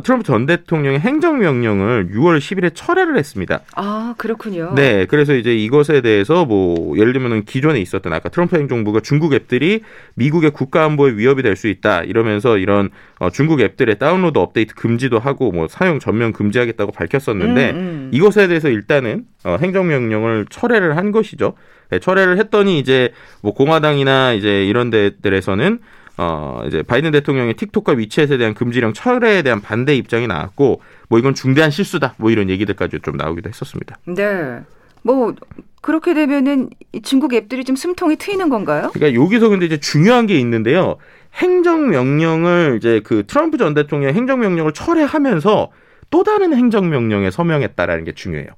트럼프 0.00 0.24
전 0.24 0.46
대통령의 0.46 1.00
행정명령을 1.00 2.08
6월 2.12 2.38
10일에 2.38 2.72
철회를 2.74 3.16
했습니다. 3.18 3.60
아, 3.76 4.14
그렇군요. 4.18 4.72
네. 4.74 5.06
그래서 5.06 5.34
이제 5.34 5.54
이것에 5.54 6.00
대해서 6.00 6.44
뭐, 6.44 6.96
예를 6.98 7.12
들면 7.12 7.44
기존에 7.44 7.80
있었던 7.80 8.12
아까 8.12 8.28
트럼프 8.28 8.56
행정부가 8.56 9.00
중국 9.00 9.32
앱들이 9.34 9.82
미국의 10.14 10.50
국가안보에 10.50 11.12
위협이 11.12 11.42
될 11.42 11.52
수 11.56 11.68
있다. 11.68 12.02
이러면서 12.02 12.58
이런 12.58 12.90
어, 13.18 13.30
중국 13.30 13.60
앱들의 13.60 13.98
다운로드 13.98 14.38
업데이트 14.38 14.74
금지도 14.74 15.18
하고 15.18 15.52
뭐 15.52 15.68
사용 15.68 15.98
전면 15.98 16.32
금지하겠다고 16.32 16.92
밝혔었는데 16.92 17.70
음, 17.70 17.76
음. 17.76 18.10
이것에 18.12 18.48
대해서 18.48 18.68
일단은 18.68 19.24
어, 19.44 19.58
행정명령을 19.60 20.46
철회를 20.50 20.96
한 20.96 21.12
것이죠. 21.12 21.54
네, 21.90 21.98
철회를 21.98 22.38
했더니 22.38 22.78
이제 22.78 23.12
뭐 23.42 23.52
공화당이나 23.52 24.32
이제 24.32 24.64
이런 24.66 24.90
데들에서는 24.90 25.78
어, 26.18 26.62
이제 26.66 26.82
바이든 26.82 27.10
대통령의 27.12 27.54
틱톡과 27.54 27.94
위챗에 27.94 28.38
대한 28.38 28.54
금지령 28.54 28.92
철회에 28.92 29.42
대한 29.42 29.60
반대 29.60 29.96
입장이 29.96 30.26
나왔고, 30.26 30.80
뭐 31.08 31.18
이건 31.18 31.34
중대한 31.34 31.70
실수다, 31.70 32.14
뭐 32.18 32.30
이런 32.30 32.50
얘기들까지 32.50 33.00
좀 33.02 33.16
나오기도 33.16 33.48
했었습니다. 33.48 33.96
네. 34.06 34.60
뭐, 35.02 35.34
그렇게 35.80 36.14
되면은 36.14 36.70
중국 37.02 37.34
앱들이 37.34 37.64
좀 37.64 37.74
숨통이 37.74 38.16
트이는 38.16 38.48
건가요? 38.48 38.90
그러니까 38.92 39.20
여기서 39.20 39.48
근데 39.48 39.66
이제 39.66 39.78
중요한 39.78 40.26
게 40.26 40.38
있는데요. 40.38 40.96
행정명령을 41.34 42.76
이제 42.76 43.00
그 43.02 43.24
트럼프 43.26 43.56
전 43.56 43.74
대통령의 43.74 44.14
행정명령을 44.14 44.72
철회하면서 44.72 45.70
또 46.10 46.22
다른 46.22 46.54
행정명령에 46.54 47.30
서명했다라는 47.30 48.04
게 48.04 48.12
중요해요. 48.12 48.50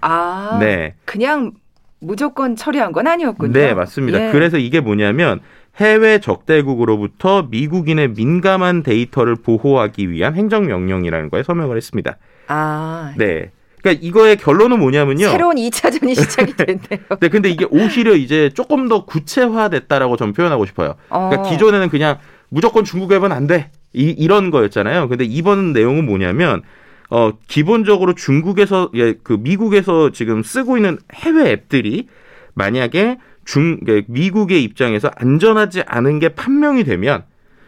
아. 0.00 0.58
네. 0.60 0.94
그냥 1.04 1.52
무조건 2.00 2.56
처리한 2.56 2.92
건 2.92 3.06
아니었군요. 3.06 3.52
네, 3.52 3.74
맞습니다. 3.74 4.28
예. 4.28 4.32
그래서 4.32 4.58
이게 4.58 4.80
뭐냐면 4.80 5.40
해외 5.80 6.20
적대국으로부터 6.20 7.46
미국인의 7.50 8.10
민감한 8.10 8.82
데이터를 8.82 9.34
보호하기 9.36 10.10
위한 10.10 10.34
행정명령이라는 10.34 11.30
거에 11.30 11.42
서명을 11.42 11.76
했습니다. 11.76 12.16
아. 12.46 13.12
네. 13.16 13.50
그러니까 13.82 14.06
이거의 14.06 14.36
결론은 14.36 14.78
뭐냐면요. 14.78 15.28
새로운 15.28 15.56
2차전이 15.56 16.14
시작이 16.16 16.56
됐네요. 16.56 17.18
네, 17.20 17.28
근데 17.28 17.50
이게 17.50 17.66
오히려 17.70 18.14
이제 18.14 18.50
조금 18.54 18.88
더 18.88 19.04
구체화됐다라고 19.04 20.16
좀 20.16 20.32
표현하고 20.32 20.64
싶어요. 20.64 20.94
그러니까 21.08 21.42
어. 21.42 21.50
기존에는 21.50 21.90
그냥 21.90 22.18
무조건 22.48 22.84
중국 22.84 23.12
앱은 23.12 23.30
안 23.30 23.46
돼. 23.46 23.70
이, 23.92 24.10
이런 24.10 24.50
거였잖아요. 24.50 25.08
근데 25.08 25.24
이번 25.24 25.72
내용은 25.72 26.06
뭐냐면 26.06 26.62
어 27.10 27.32
기본적으로 27.46 28.14
중국에서 28.14 28.90
예, 28.94 29.14
그 29.22 29.34
미국에서 29.38 30.10
지금 30.10 30.42
쓰고 30.42 30.78
있는 30.78 30.98
해외 31.14 31.50
앱들이 31.50 32.08
만약에 32.54 33.18
중 33.44 33.78
미국의 34.06 34.62
입장에서 34.62 35.10
안전하지 35.16 35.82
않은 35.86 36.18
게 36.18 36.30
판명이 36.30 36.84
되면 36.84 37.24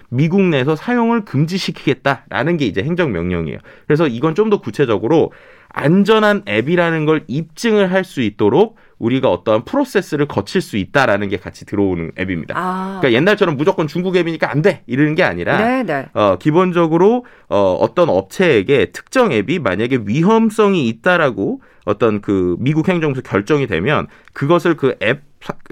미국 0.09 0.41
내에서 0.43 0.77
사용을 0.77 1.25
금지시키겠다라는 1.25 2.57
게 2.59 2.67
이제 2.67 2.83
행정명령이에요. 2.83 3.59
그래서 3.87 4.07
이건 4.07 4.35
좀 4.35 4.51
더 4.51 4.61
구체적으로 4.61 5.33
안전한 5.69 6.43
앱이라는 6.49 7.05
걸 7.05 7.25
입증을 7.27 7.91
할 7.93 8.05
수 8.05 8.23
있도록 8.23 8.77
우리가 8.99 9.31
어떠한 9.31 9.65
프로세스를 9.65 10.27
거칠 10.27 10.61
수 10.63 10.77
있다라는 10.77 11.29
게 11.29 11.37
같이 11.37 11.67
들어오는 11.67 12.13
앱입니다. 12.19 12.55
아. 12.57 12.99
그러니까 13.01 13.13
옛날처럼 13.19 13.57
무조건 13.57 13.89
중국 13.89 14.17
앱이니까 14.17 14.51
안 14.51 14.63
돼 14.63 14.83
이러는 14.87 15.17
게 15.17 15.25
아니라 15.25 15.59
네네. 15.59 15.83
네. 15.83 16.07
어, 16.15 16.37
기본적으로 16.39 17.27
어, 17.49 17.77
어떤 17.81 18.09
업체에게 18.09 18.87
특정 18.93 19.33
앱이 19.33 19.59
만약에 19.59 20.01
위험성이 20.07 20.87
있다라고 20.89 21.61
어떤 21.85 22.21
그 22.21 22.57
미국 22.61 22.89
행정부 22.89 23.21
결정이 23.23 23.67
되면 23.67 24.07
그것을 24.33 24.77
그 24.77 24.95
앱 25.03 25.23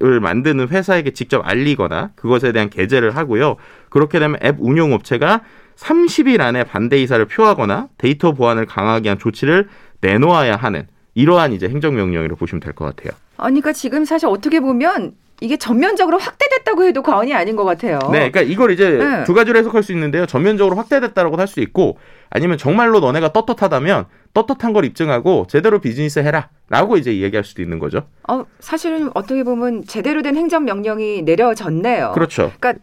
을 0.03 0.21
만드는 0.21 0.69
회사에게 0.69 1.13
직접 1.13 1.47
알리거나 1.47 2.11
그것에 2.17 2.53
대한 2.53 2.69
게재를 2.69 3.17
하고요. 3.17 3.57
그렇게 3.91 4.19
되면 4.19 4.39
앱 4.43 4.57
운용 4.59 4.93
업체가 4.93 5.43
30일 5.77 6.41
안에 6.41 6.65
반대 6.65 7.01
이사를 7.01 7.25
표하거나 7.27 7.89
데이터 7.99 8.33
보안을 8.33 8.67
강화하기 8.67 9.05
위한 9.05 9.19
조치를 9.19 9.69
내놓아야 10.01 10.57
하는 10.57 10.87
이러한 11.15 11.53
이제 11.53 11.69
행정명령이라고 11.69 12.37
보시면 12.37 12.61
될 12.61 12.73
것 12.75 12.85
같아요. 12.85 13.13
아니, 13.37 13.61
그러니까 13.61 13.73
지금 13.73 14.05
사실 14.05 14.29
어떻게 14.29 14.61
보면 14.61 15.13
이게 15.41 15.57
전면적으로 15.57 16.19
확대됐다고 16.19 16.85
해도 16.85 17.03
과언이 17.03 17.35
아닌 17.35 17.57
것 17.57 17.65
같아요. 17.65 17.99
네, 18.13 18.31
그러니까 18.31 18.43
이걸 18.43 18.71
이제 18.71 18.91
네. 18.91 19.25
두 19.25 19.35
가지로 19.35 19.59
해석할 19.59 19.83
수 19.83 19.93
있는데요. 19.93 20.27
전면적으로 20.27 20.77
확대됐다라고 20.77 21.37
할 21.37 21.47
수 21.49 21.61
있고, 21.61 21.99
아니면 22.31 22.57
정말로 22.59 23.01
너네가 23.01 23.33
떳떳하다면 23.33 24.07
떳떳한 24.35 24.73
걸 24.73 24.85
입증하고 24.85 25.47
제대로 25.49 25.81
비즈니스 25.81 26.19
해라 26.19 26.51
라고 26.69 26.97
이제 26.97 27.19
얘기할 27.21 27.45
수도 27.45 27.63
있는 27.63 27.79
거죠. 27.79 28.07
어, 28.29 28.45
사실은 28.59 29.11
어떻게 29.15 29.45
보면 29.45 29.85
제대로 29.87 30.23
된 30.23 30.37
행정 30.37 30.65
명령이 30.65 31.23
내려졌네요. 31.23 32.13
그렇죠. 32.13 32.53
그러니까 32.59 32.83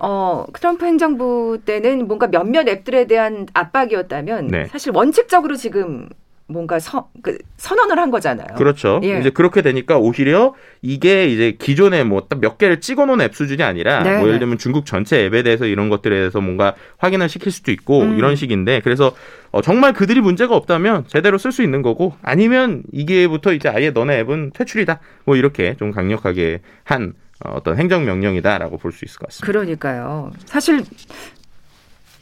어, 0.00 0.44
트럼프 0.52 0.84
행정부 0.84 1.60
때는 1.64 2.08
뭔가 2.08 2.26
몇몇 2.26 2.66
앱들에 2.68 3.06
대한 3.06 3.46
압박이었다면 3.54 4.48
네. 4.48 4.66
사실 4.66 4.90
원칙적으로 4.92 5.54
지금 5.54 6.08
뭔가 6.48 6.78
서, 6.78 7.08
그 7.22 7.38
선언을 7.56 7.98
한 7.98 8.10
거잖아요. 8.10 8.48
그렇죠. 8.56 9.00
예. 9.04 9.18
이제 9.20 9.30
그렇게 9.30 9.62
되니까 9.62 9.96
오히려 9.98 10.54
이게 10.82 11.26
이제 11.28 11.56
기존에 11.58 12.04
뭐 12.04 12.22
딱 12.28 12.40
몇 12.40 12.58
개를 12.58 12.80
찍어놓은 12.80 13.20
앱 13.22 13.34
수준이 13.34 13.62
아니라 13.62 14.02
네. 14.02 14.10
뭐 14.18 14.22
예를 14.22 14.32
네. 14.34 14.38
들면 14.40 14.58
중국 14.58 14.84
전체 14.84 15.24
앱에 15.24 15.42
대해서 15.42 15.64
이런 15.66 15.88
것들에 15.88 16.14
대해서 16.14 16.40
뭔가 16.40 16.74
확인을 16.98 17.28
시킬 17.28 17.52
수도 17.52 17.70
있고 17.72 18.02
음. 18.02 18.18
이런 18.18 18.36
식인데 18.36 18.80
그래서 18.80 19.14
어, 19.50 19.62
정말 19.62 19.92
그들이 19.92 20.20
문제가 20.20 20.54
없다면 20.56 21.04
제대로 21.08 21.38
쓸 21.38 21.52
수 21.52 21.62
있는 21.62 21.82
거고 21.82 22.14
아니면 22.22 22.82
이게부터 22.92 23.52
이제 23.52 23.68
아예 23.68 23.90
너네 23.90 24.18
앱은 24.20 24.50
퇴출이다 24.54 24.98
뭐 25.24 25.36
이렇게 25.36 25.74
좀 25.78 25.90
강력하게 25.92 26.60
한 26.84 27.14
어, 27.44 27.54
어떤 27.56 27.76
행정명령이다라고 27.78 28.78
볼 28.78 28.92
수 28.92 29.04
있을 29.04 29.18
것 29.18 29.28
같습니다. 29.28 29.46
그러니까요. 29.46 30.30
사실 30.46 30.82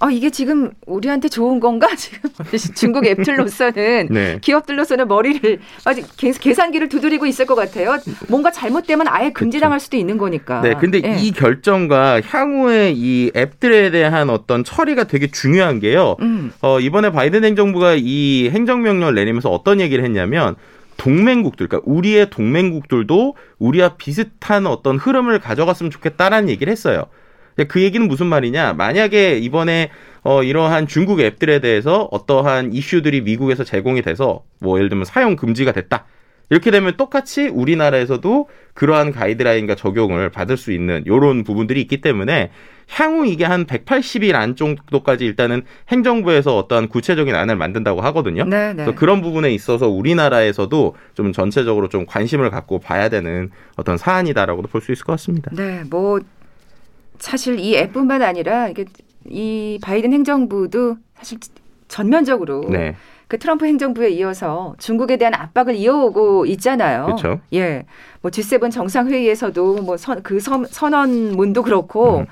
아, 0.02 0.10
이게 0.10 0.30
지금 0.30 0.70
우리한테 0.86 1.28
좋은 1.28 1.60
건가? 1.60 1.88
지금 1.94 2.30
중국 2.74 3.06
앱들로서는 3.06 4.08
네. 4.10 4.38
기업들로서는 4.40 5.06
머리를 5.06 5.60
아직 5.84 6.06
계산기를 6.16 6.88
두드리고 6.88 7.26
있을 7.26 7.44
것 7.44 7.54
같아요. 7.54 7.98
뭔가 8.28 8.50
잘못되면 8.50 9.06
아예 9.08 9.30
금지당할 9.30 9.78
수도 9.78 9.98
있는 9.98 10.16
거니까. 10.16 10.62
네, 10.62 10.74
근데 10.80 11.02
네. 11.02 11.18
이 11.20 11.32
결정과 11.32 12.22
향후에 12.22 12.94
이 12.96 13.30
앱들에 13.36 13.90
대한 13.90 14.30
어떤 14.30 14.64
처리가 14.64 15.04
되게 15.04 15.30
중요한 15.30 15.80
게요. 15.80 16.16
음. 16.20 16.50
어, 16.62 16.80
이번에 16.80 17.12
바이든 17.12 17.44
행정부가 17.44 17.96
이 17.98 18.48
행정명령을 18.50 19.14
내리면서 19.14 19.50
어떤 19.50 19.80
얘기를 19.80 20.02
했냐면 20.02 20.56
동맹국들, 20.96 21.68
그러니까 21.68 21.90
우리의 21.90 22.30
동맹국들도 22.30 23.34
우리와 23.58 23.96
비슷한 23.96 24.66
어떤 24.66 24.96
흐름을 24.96 25.40
가져갔으면 25.40 25.90
좋겠다라는 25.90 26.48
얘기를 26.48 26.70
했어요. 26.70 27.04
그 27.64 27.82
얘기는 27.82 28.06
무슨 28.06 28.26
말이냐? 28.26 28.74
만약에 28.74 29.38
이번에 29.38 29.90
어 30.22 30.42
이러한 30.42 30.86
중국 30.86 31.20
앱들에 31.20 31.60
대해서 31.60 32.08
어떠한 32.10 32.72
이슈들이 32.74 33.22
미국에서 33.22 33.64
제공이 33.64 34.02
돼서 34.02 34.42
뭐 34.60 34.78
예를 34.78 34.88
들면 34.88 35.04
사용 35.06 35.36
금지가 35.36 35.72
됐다. 35.72 36.04
이렇게 36.50 36.72
되면 36.72 36.96
똑같이 36.96 37.46
우리나라에서도 37.46 38.48
그러한 38.74 39.12
가이드라인과 39.12 39.76
적용을 39.76 40.30
받을 40.30 40.56
수 40.56 40.72
있는 40.72 41.04
요런 41.06 41.44
부분들이 41.44 41.80
있기 41.82 42.00
때문에 42.00 42.50
향후 42.90 43.24
이게 43.24 43.44
한 43.44 43.66
180일 43.66 44.34
안 44.34 44.56
정도까지 44.56 45.24
일단은 45.24 45.62
행정부에서 45.90 46.56
어떠한 46.58 46.88
구체적인 46.88 47.36
안을 47.36 47.54
만든다고 47.54 48.00
하거든요. 48.00 48.44
네, 48.46 48.70
네. 48.74 48.82
그래서 48.84 48.94
그런 48.96 49.20
부분에 49.22 49.52
있어서 49.54 49.88
우리나라에서도 49.88 50.96
좀 51.14 51.32
전체적으로 51.32 51.88
좀 51.88 52.04
관심을 52.04 52.50
갖고 52.50 52.80
봐야 52.80 53.08
되는 53.08 53.50
어떤 53.76 53.96
사안이다라고도 53.96 54.66
볼 54.68 54.80
수 54.80 54.90
있을 54.90 55.04
것 55.04 55.12
같습니다. 55.12 55.52
네, 55.54 55.84
뭐 55.88 56.18
사실 57.20 57.60
이 57.60 57.76
앱뿐만 57.76 58.22
아니라 58.22 58.68
이게 58.68 58.84
이 59.28 59.78
바이든 59.82 60.12
행정부도 60.12 60.96
사실 61.14 61.38
전면적으로 61.86 62.64
네. 62.68 62.96
그 63.28 63.38
트럼프 63.38 63.64
행정부에 63.64 64.10
이어서 64.10 64.74
중국에 64.78 65.16
대한 65.16 65.34
압박을 65.34 65.76
이어오고 65.76 66.46
있잖아요. 66.46 67.04
그렇죠. 67.04 67.40
예. 67.52 67.84
뭐 68.22 68.30
G7 68.30 68.72
정상회의에서도 68.72 69.82
뭐 69.82 69.96
선, 69.96 70.22
그 70.24 70.40
선, 70.40 70.64
선언문도 70.64 71.62
그렇고 71.62 72.20
음. 72.20 72.26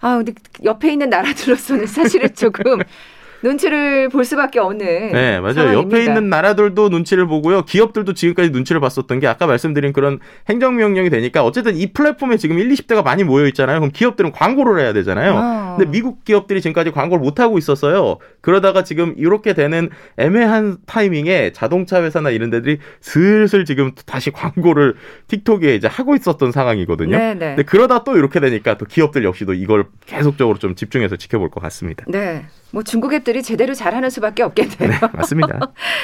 아, 0.00 0.18
근데 0.18 0.34
옆에 0.62 0.92
있는 0.92 1.08
나라들로서는 1.08 1.86
사실은 1.86 2.34
조금 2.34 2.80
눈치를 3.44 4.08
볼 4.08 4.24
수밖에 4.24 4.58
없는. 4.58 5.12
네, 5.12 5.38
맞아요. 5.38 5.54
상황입니다. 5.54 5.74
옆에 5.74 6.04
있는 6.04 6.30
나라들도 6.30 6.88
눈치를 6.88 7.26
보고요. 7.26 7.62
기업들도 7.62 8.14
지금까지 8.14 8.50
눈치를 8.50 8.80
봤었던 8.80 9.20
게 9.20 9.26
아까 9.26 9.46
말씀드린 9.46 9.92
그런 9.92 10.18
행정명령이 10.48 11.10
되니까 11.10 11.44
어쨌든 11.44 11.76
이 11.76 11.92
플랫폼에 11.92 12.38
지금 12.38 12.58
1, 12.58 12.68
20대가 12.70 13.04
많이 13.04 13.22
모여 13.22 13.46
있잖아요. 13.48 13.80
그럼 13.80 13.92
기업들은 13.92 14.32
광고를 14.32 14.80
해야 14.80 14.94
되잖아요. 14.94 15.34
어. 15.34 15.76
근데 15.76 15.90
미국 15.90 16.24
기업들이 16.24 16.62
지금까지 16.62 16.90
광고를 16.90 17.22
못 17.22 17.38
하고 17.38 17.58
있었어요. 17.58 18.16
그러다가 18.40 18.82
지금 18.82 19.14
이렇게 19.18 19.52
되는 19.52 19.90
애매한 20.16 20.78
타이밍에 20.86 21.52
자동차 21.52 22.02
회사나 22.02 22.30
이런 22.30 22.48
데들이 22.48 22.78
슬슬 23.00 23.66
지금 23.66 23.92
다시 24.06 24.30
광고를 24.30 24.94
틱톡에 25.28 25.74
이제 25.74 25.86
하고 25.86 26.14
있었던 26.14 26.50
상황이거든요. 26.50 27.16
네네. 27.16 27.34
네. 27.34 27.46
근데 27.56 27.62
그러다 27.64 28.04
또 28.04 28.16
이렇게 28.16 28.40
되니까 28.40 28.78
또 28.78 28.86
기업들 28.86 29.22
역시도 29.24 29.52
이걸 29.52 29.84
계속적으로 30.06 30.58
좀 30.58 30.74
집중해서 30.74 31.16
지켜볼 31.16 31.50
것 31.50 31.60
같습니다. 31.60 32.04
네. 32.08 32.46
뭐 32.74 32.82
중국 32.82 33.14
앱들이 33.14 33.44
제대로 33.44 33.72
잘하는 33.72 34.10
수밖에 34.10 34.42
없겠네요. 34.42 34.90
네, 34.90 34.98
맞습니다. 35.12 35.60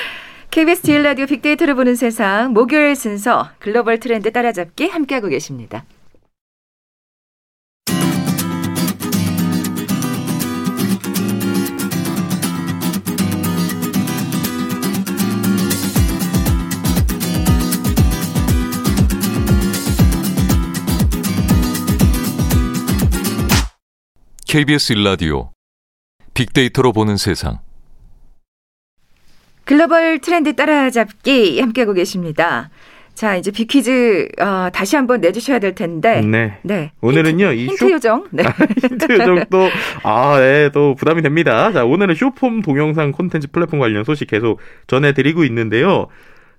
KBS 0.53 0.83
제일 0.83 1.03
라디오 1.03 1.27
빅데이터를 1.27 1.75
보는 1.75 1.97
세상 1.97 2.53
목요일 2.53 2.95
순서 2.95 3.51
글로벌 3.59 3.99
트렌드 3.99 4.31
따라잡기 4.31 4.87
함께하고 4.87 5.27
계십니다. 5.27 5.85
KBS 24.47 24.93
일라디오 24.93 25.51
빅데이터로 26.41 26.93
보는 26.93 27.19
세상 27.19 27.59
글로벌 29.65 30.21
트렌드 30.21 30.57
따라잡기 30.57 31.61
함께하고 31.61 31.93
계십니다. 31.93 32.71
자, 33.15 33.37
이제 33.37 33.51
비퀴즈 33.51 34.29
어, 34.41 34.71
다시 34.73 34.97
한번 34.97 35.21
내주셔야 35.21 35.59
될 35.59 35.75
텐데. 35.75 36.23
네. 36.23 36.59
네. 36.63 36.93
오늘은요, 37.03 37.53
힌트, 37.53 37.55
이 37.55 37.67
힌트 37.67 37.77
쇼... 37.77 37.91
요정. 37.91 38.25
네. 38.31 38.43
아, 38.47 38.55
힌트 38.81 39.13
요정도, 39.13 39.69
아, 40.03 40.39
네, 40.41 40.71
또 40.73 40.95
부담이 40.95 41.21
됩니다. 41.21 41.73
자, 41.73 41.85
오늘은 41.85 42.15
쇼폼 42.15 42.63
동영상 42.63 43.13
콘텐츠 43.13 43.49
플랫폼 43.51 43.79
관련 43.79 44.05
소식 44.05 44.27
계속 44.27 44.61
전해드리고 44.87 45.45
있는데요. 45.45 46.07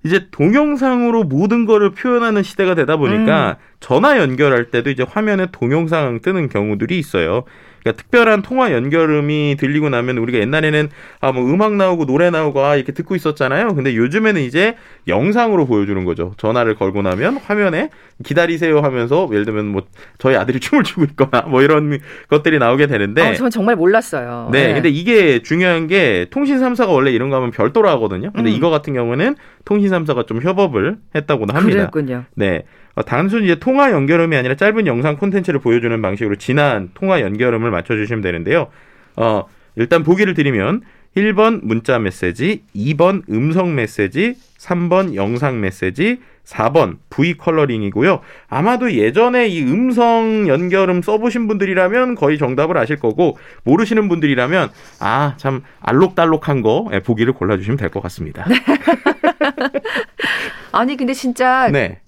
이제 0.04 0.28
동영상으로 0.32 1.24
모든 1.24 1.66
거를 1.66 1.92
표현하는 1.92 2.44
시대가 2.44 2.76
되다 2.76 2.98
보니까 2.98 3.58
음. 3.60 3.71
전화 3.82 4.18
연결할 4.20 4.72
때도 4.72 4.90
이제 4.90 5.04
화면에 5.04 5.48
동영상 5.52 6.22
뜨는 6.22 6.48
경우들이 6.50 6.98
있어요. 6.98 7.44
그러니까 7.82 8.00
특별한 8.04 8.44
통화 8.44 8.72
연결음이 8.72 9.56
들리고 9.58 9.90
나면 9.90 10.20
우리가 10.20 10.38
옛날에는 10.38 10.90
아 11.20 11.32
뭐 11.32 11.52
음악 11.52 11.76
나오고 11.76 12.06
노래 12.06 12.30
나오고 12.30 12.64
아 12.64 12.76
이렇게 12.76 12.92
듣고 12.92 13.16
있었잖아요. 13.16 13.74
근데 13.74 13.96
요즘에는 13.96 14.40
이제 14.42 14.76
영상으로 15.08 15.66
보여주는 15.66 16.06
거죠. 16.06 16.34
전화를 16.38 16.76
걸고 16.76 17.02
나면 17.02 17.38
화면에 17.38 17.90
기다리세요 18.24 18.82
하면서 18.82 19.28
예를 19.32 19.46
들면 19.46 19.66
뭐 19.68 19.82
저희 20.20 20.36
아들이 20.36 20.60
춤을 20.62 20.84
추고 20.84 21.06
있거나 21.06 21.42
뭐 21.48 21.64
이런 21.64 21.98
것들이 22.28 22.60
나오게 22.60 22.86
되는데 22.86 23.22
아, 23.24 23.34
저는 23.34 23.50
정말 23.50 23.76
몰랐어요. 23.76 24.50
네, 24.52 24.68
네. 24.68 24.74
근데 24.76 24.90
이게 24.90 25.42
중요한 25.42 25.88
게 25.88 26.28
통신 26.30 26.60
3사가 26.60 26.90
원래 26.94 27.12
이런 27.12 27.32
거 27.32 27.38
하면 27.38 27.50
별도로 27.50 27.90
하거든요. 27.90 28.32
근데 28.32 28.52
음. 28.52 28.56
이거 28.56 28.70
같은 28.70 28.94
경우는 28.94 29.36
통신 29.66 29.90
3사가 29.90 30.28
좀 30.28 30.40
협업을 30.44 30.98
했다고는 31.16 31.56
합니다. 31.56 31.80
그랬군요. 31.90 32.26
네. 32.36 32.64
어, 32.96 33.04
단순히 33.04 33.46
이제 33.46 33.56
통화 33.56 33.92
연결음이 33.92 34.36
아니라 34.36 34.56
짧은 34.56 34.88
영상 34.88 35.18
콘텐츠를 35.18 35.60
보여주는 35.60 36.02
방식으로 36.02 36.36
진한 36.36 36.90
통화 36.94 37.22
연결음을 37.22 37.72
맞춰주시면 37.72 38.22
되는데요. 38.22 38.68
어, 39.16 39.46
일단 39.76 40.04
보기를 40.04 40.34
드리면 40.34 40.82
1번 41.16 41.60
문자 41.64 42.00
메시지, 42.00 42.64
2번 42.76 43.24
음성 43.30 43.76
메시지, 43.76 44.36
3번 44.58 45.16
영상 45.16 45.60
메시지, 45.60 46.20
4번 46.46 46.98
V 47.10 47.36
컬러링이고요. 47.38 48.22
아마도 48.50 48.92
예전에 48.94 49.48
이 49.48 49.62
음성 49.62 50.46
연결음 50.48 51.02
써보신 51.02 51.48
분들이라면 51.48 52.16
거의 52.16 52.38
정답을 52.38 52.78
아실 52.78 52.98
거고 52.98 53.38
모르시는 53.64 54.10
분들이라면 54.10 54.70
아 55.00 55.36
참 55.38 55.64
알록달록한 55.82 56.62
거 56.62 56.90
예, 56.94 57.00
보기를 57.00 57.34
골라주시면 57.34 57.78
될 57.78 57.90
것 57.90 58.02
같습니다. 58.04 58.46
아니 60.72 60.98
근데 60.98 61.14
진짜 61.14 61.70
네. 61.72 62.00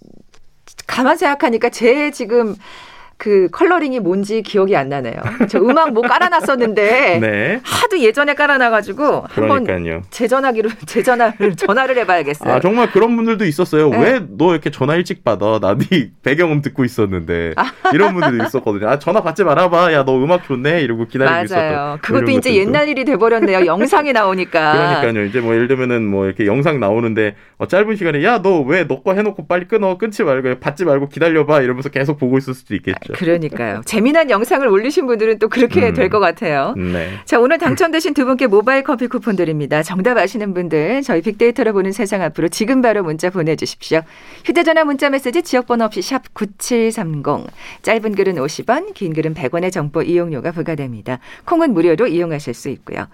가만 0.87 1.17
생각하니까 1.17 1.69
제 1.69 2.11
지금 2.11 2.55
그 3.23 3.47
컬러링이 3.53 4.01
뭔지 4.01 4.41
기억이 4.41 4.75
안 4.75 4.89
나네요. 4.89 5.15
저 5.47 5.57
음악 5.59 5.93
뭐 5.93 6.01
깔아놨었는데 6.03 7.19
네. 7.23 7.59
하도 7.63 7.97
예전에 7.97 8.33
깔아놔가지고 8.33 9.23
한번 9.29 9.65
재전화기로 10.09 10.69
재전화를 10.85 11.55
전화를 11.55 11.97
해봐야겠어요. 11.99 12.53
아 12.55 12.59
정말 12.59 12.91
그런 12.91 13.15
분들도 13.15 13.45
있었어요. 13.45 13.89
네. 13.91 13.97
왜너 13.97 14.51
이렇게 14.51 14.69
전화 14.71 14.95
일찍 14.95 15.23
받아? 15.23 15.57
나네 15.61 16.11
배경음 16.21 16.61
듣고 16.61 16.83
있었는데 16.83 17.53
아. 17.55 17.71
이런 17.93 18.13
분들도 18.13 18.43
있었거든요. 18.43 18.89
아 18.89 18.99
전화 18.99 19.21
받지 19.23 19.45
말아봐. 19.45 19.93
야 19.93 20.03
너 20.03 20.17
음악 20.21 20.43
좋네 20.43 20.81
이러고 20.81 21.07
기다리고 21.07 21.31
맞아요. 21.33 21.45
있었던. 21.45 21.99
그것도 21.99 22.23
이제 22.31 22.49
것들도. 22.49 22.55
옛날 22.57 22.89
일이 22.89 23.05
돼버렸네요. 23.05 23.65
영상이 23.65 24.11
나오니까. 24.11 24.99
그러니까요. 25.01 25.23
이제 25.27 25.39
뭐 25.39 25.53
예를 25.55 25.69
들면은 25.69 26.05
뭐 26.05 26.25
이렇게 26.25 26.45
영상 26.45 26.81
나오는데 26.81 27.35
어, 27.57 27.67
짧은 27.67 27.95
시간에 27.95 28.21
야 28.25 28.41
너 28.41 28.65
왜 28.67 28.83
너 28.85 29.01
거 29.01 29.13
해놓고 29.13 29.47
빨리 29.47 29.65
끊어 29.69 29.97
끊지 29.97 30.25
말고 30.25 30.59
받지 30.59 30.83
말고 30.83 31.07
기다려봐 31.07 31.61
이러면서 31.61 31.87
계속 31.87 32.19
보고 32.19 32.37
있을 32.37 32.53
수도 32.53 32.75
있겠죠. 32.75 33.12
그러니까요. 33.13 33.81
재미난 33.85 34.29
영상을 34.29 34.67
올리신 34.67 35.07
분들은 35.07 35.39
또 35.39 35.47
그렇게 35.47 35.87
음. 35.87 35.93
될것 35.93 36.19
같아요. 36.19 36.73
네. 36.75 37.11
자, 37.25 37.39
오늘 37.39 37.57
당첨되신 37.57 38.13
두 38.13 38.25
분께 38.25 38.47
모바일 38.47 38.83
커피 38.83 39.07
쿠폰 39.07 39.35
드립니다. 39.35 39.83
정답 39.83 40.17
아시는 40.17 40.53
분들 40.53 41.01
저희 41.03 41.21
빅데이터로 41.21 41.73
보는 41.73 41.91
세상 41.91 42.21
앞으로 42.21 42.49
지금 42.49 42.81
바로 42.81 43.03
문자 43.03 43.29
보내주십시오. 43.29 44.01
휴대전화 44.45 44.83
문자 44.83 45.09
메시지 45.09 45.41
지역번호 45.41 45.85
없이 45.85 46.01
샵 46.01 46.33
9730. 46.33 47.23
짧은 47.81 48.15
글은 48.15 48.35
50원, 48.35 48.93
긴 48.93 49.13
글은 49.13 49.33
100원의 49.33 49.71
정보 49.71 50.01
이용료가 50.01 50.51
부과됩니다. 50.51 51.19
콩은 51.45 51.73
무료로 51.73 52.07
이용하실 52.07 52.53
수 52.53 52.69
있고요. 52.69 53.07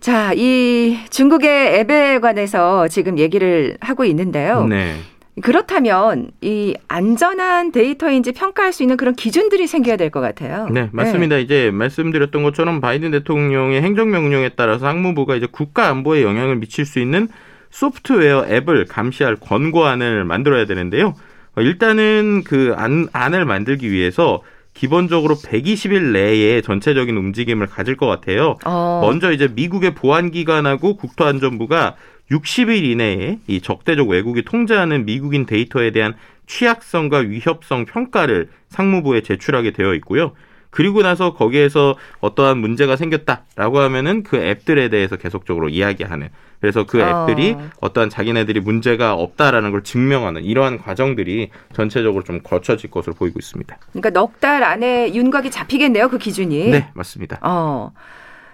자, 0.00 0.32
이 0.34 0.98
중국의 1.08 1.78
앱에 1.80 2.18
관해서 2.18 2.88
지금 2.88 3.18
얘기를 3.18 3.78
하고 3.80 4.04
있는데요. 4.04 4.66
네. 4.66 4.96
그렇다면 5.42 6.30
이 6.40 6.74
안전한 6.86 7.72
데이터인지 7.72 8.32
평가할 8.32 8.72
수 8.72 8.82
있는 8.82 8.96
그런 8.96 9.14
기준들이 9.14 9.66
생겨야 9.66 9.96
될 9.96 10.10
것 10.10 10.20
같아요. 10.20 10.68
네, 10.70 10.88
맞습니다. 10.92 11.36
네. 11.36 11.42
이제 11.42 11.70
말씀드렸던 11.72 12.42
것처럼 12.44 12.80
바이든 12.80 13.10
대통령의 13.10 13.82
행정명령에 13.82 14.50
따라서 14.56 14.80
상무부가 14.86 15.34
이제 15.34 15.48
국가 15.50 15.88
안보에 15.88 16.22
영향을 16.22 16.56
미칠 16.56 16.84
수 16.86 17.00
있는 17.00 17.28
소프트웨어 17.70 18.46
앱을 18.48 18.84
감시할 18.86 19.36
권고안을 19.36 20.24
만들어야 20.24 20.66
되는데요. 20.66 21.14
어, 21.56 21.60
일단은 21.60 22.42
그 22.44 22.72
안, 22.76 23.08
안을 23.12 23.44
만들기 23.44 23.90
위해서 23.90 24.42
기본적으로 24.74 25.34
120일 25.36 26.12
내에 26.12 26.60
전체적인 26.60 27.16
움직임을 27.16 27.66
가질 27.66 27.96
것 27.96 28.06
같아요. 28.06 28.56
어. 28.64 29.00
먼저 29.02 29.32
이제 29.32 29.48
미국의 29.52 29.94
보안기관하고 29.94 30.96
국토안전부가 30.96 31.94
60일 32.30 32.84
이내에 32.84 33.38
이 33.46 33.60
적대적 33.60 34.08
외국이 34.08 34.42
통제하는 34.42 35.04
미국인 35.04 35.46
데이터에 35.46 35.90
대한 35.90 36.14
취약성과 36.46 37.18
위협성 37.18 37.84
평가를 37.86 38.48
상무부에 38.68 39.22
제출하게 39.22 39.72
되어 39.72 39.94
있고요. 39.94 40.32
그리고 40.70 41.02
나서 41.02 41.34
거기에서 41.34 41.96
어떠한 42.20 42.58
문제가 42.58 42.96
생겼다라고 42.96 43.78
하면은 43.78 44.24
그 44.24 44.36
앱들에 44.36 44.88
대해서 44.88 45.16
계속적으로 45.16 45.68
이야기하는 45.68 46.30
그래서 46.60 46.84
그 46.84 47.00
어. 47.00 47.28
앱들이 47.28 47.52
어. 47.52 47.70
어떠한 47.80 48.10
자기네들이 48.10 48.58
문제가 48.60 49.14
없다라는 49.14 49.70
걸 49.70 49.84
증명하는 49.84 50.42
이러한 50.42 50.78
과정들이 50.78 51.50
전체적으로 51.72 52.24
좀 52.24 52.40
거쳐질 52.42 52.90
것으로 52.90 53.14
보이고 53.14 53.38
있습니다. 53.38 53.76
그러니까 53.92 54.10
넉 54.10 54.40
달 54.40 54.64
안에 54.64 55.14
윤곽이 55.14 55.50
잡히겠네요, 55.52 56.08
그 56.08 56.18
기준이. 56.18 56.70
네, 56.70 56.90
맞습니다. 56.94 57.38
어. 57.42 57.92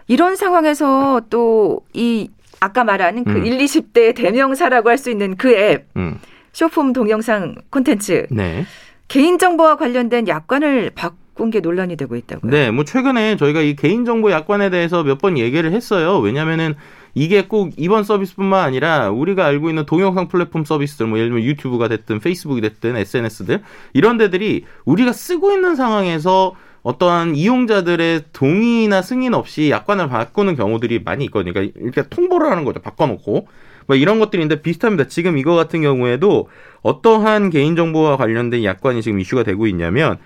이런 0.06 0.36
상황에서 0.36 1.22
또 1.30 1.82
이 1.94 2.28
아까 2.60 2.84
말하는 2.84 3.24
그 3.24 3.32
음. 3.32 3.46
1, 3.46 3.58
20대 3.58 4.14
대명사라고 4.14 4.88
할 4.90 4.98
수 4.98 5.10
있는 5.10 5.36
그 5.36 5.50
앱, 5.54 5.88
음. 5.96 6.18
쇼폼 6.52 6.92
동영상 6.92 7.54
콘텐츠. 7.70 8.26
네. 8.30 8.64
개인정보와 9.08 9.76
관련된 9.76 10.28
약관을 10.28 10.90
바꾼 10.94 11.50
게 11.50 11.60
논란이 11.60 11.96
되고 11.96 12.14
있다고요. 12.16 12.50
네, 12.50 12.70
뭐 12.70 12.84
최근에 12.84 13.36
저희가 13.36 13.60
이 13.62 13.74
개인정보 13.76 14.30
약관에 14.30 14.68
대해서 14.70 15.02
몇 15.02 15.18
번 15.18 15.38
얘기를 15.38 15.72
했어요. 15.72 16.18
왜냐면은 16.18 16.74
이게 17.14 17.46
꼭 17.46 17.72
이번 17.76 18.04
서비스뿐만 18.04 18.62
아니라 18.62 19.10
우리가 19.10 19.46
알고 19.46 19.68
있는 19.68 19.84
동영상 19.86 20.28
플랫폼 20.28 20.64
서비스들 20.64 21.06
뭐 21.06 21.18
예를 21.18 21.30
들면 21.30 21.44
유튜브가 21.44 21.88
됐든 21.88 22.20
페이스북이 22.20 22.60
됐든 22.60 22.96
SNS들 22.96 23.62
이런 23.94 24.16
데들이 24.16 24.64
우리가 24.84 25.12
쓰고 25.12 25.50
있는 25.50 25.74
상황에서 25.74 26.54
어떠한 26.82 27.36
이용자들의 27.36 28.24
동의나 28.32 29.02
승인 29.02 29.34
없이 29.34 29.70
약관을 29.70 30.08
바꾸는 30.08 30.56
경우들이 30.56 31.02
많이 31.04 31.24
있거든요. 31.26 31.52
그러니까 31.52 31.78
이렇게 31.80 32.02
통보를 32.08 32.50
하는 32.50 32.64
거죠. 32.64 32.80
바꿔놓고. 32.80 33.48
뭐 33.86 33.96
이런 33.96 34.18
것들인데 34.20 34.62
비슷합니다. 34.62 35.08
지금 35.08 35.36
이거 35.36 35.54
같은 35.54 35.82
경우에도 35.82 36.48
어떠한 36.82 37.50
개인정보와 37.50 38.16
관련된 38.16 38.62
약관이 38.62 39.02
지금 39.02 39.18
이슈가 39.18 39.42
되고 39.42 39.66
있냐면 39.66 40.18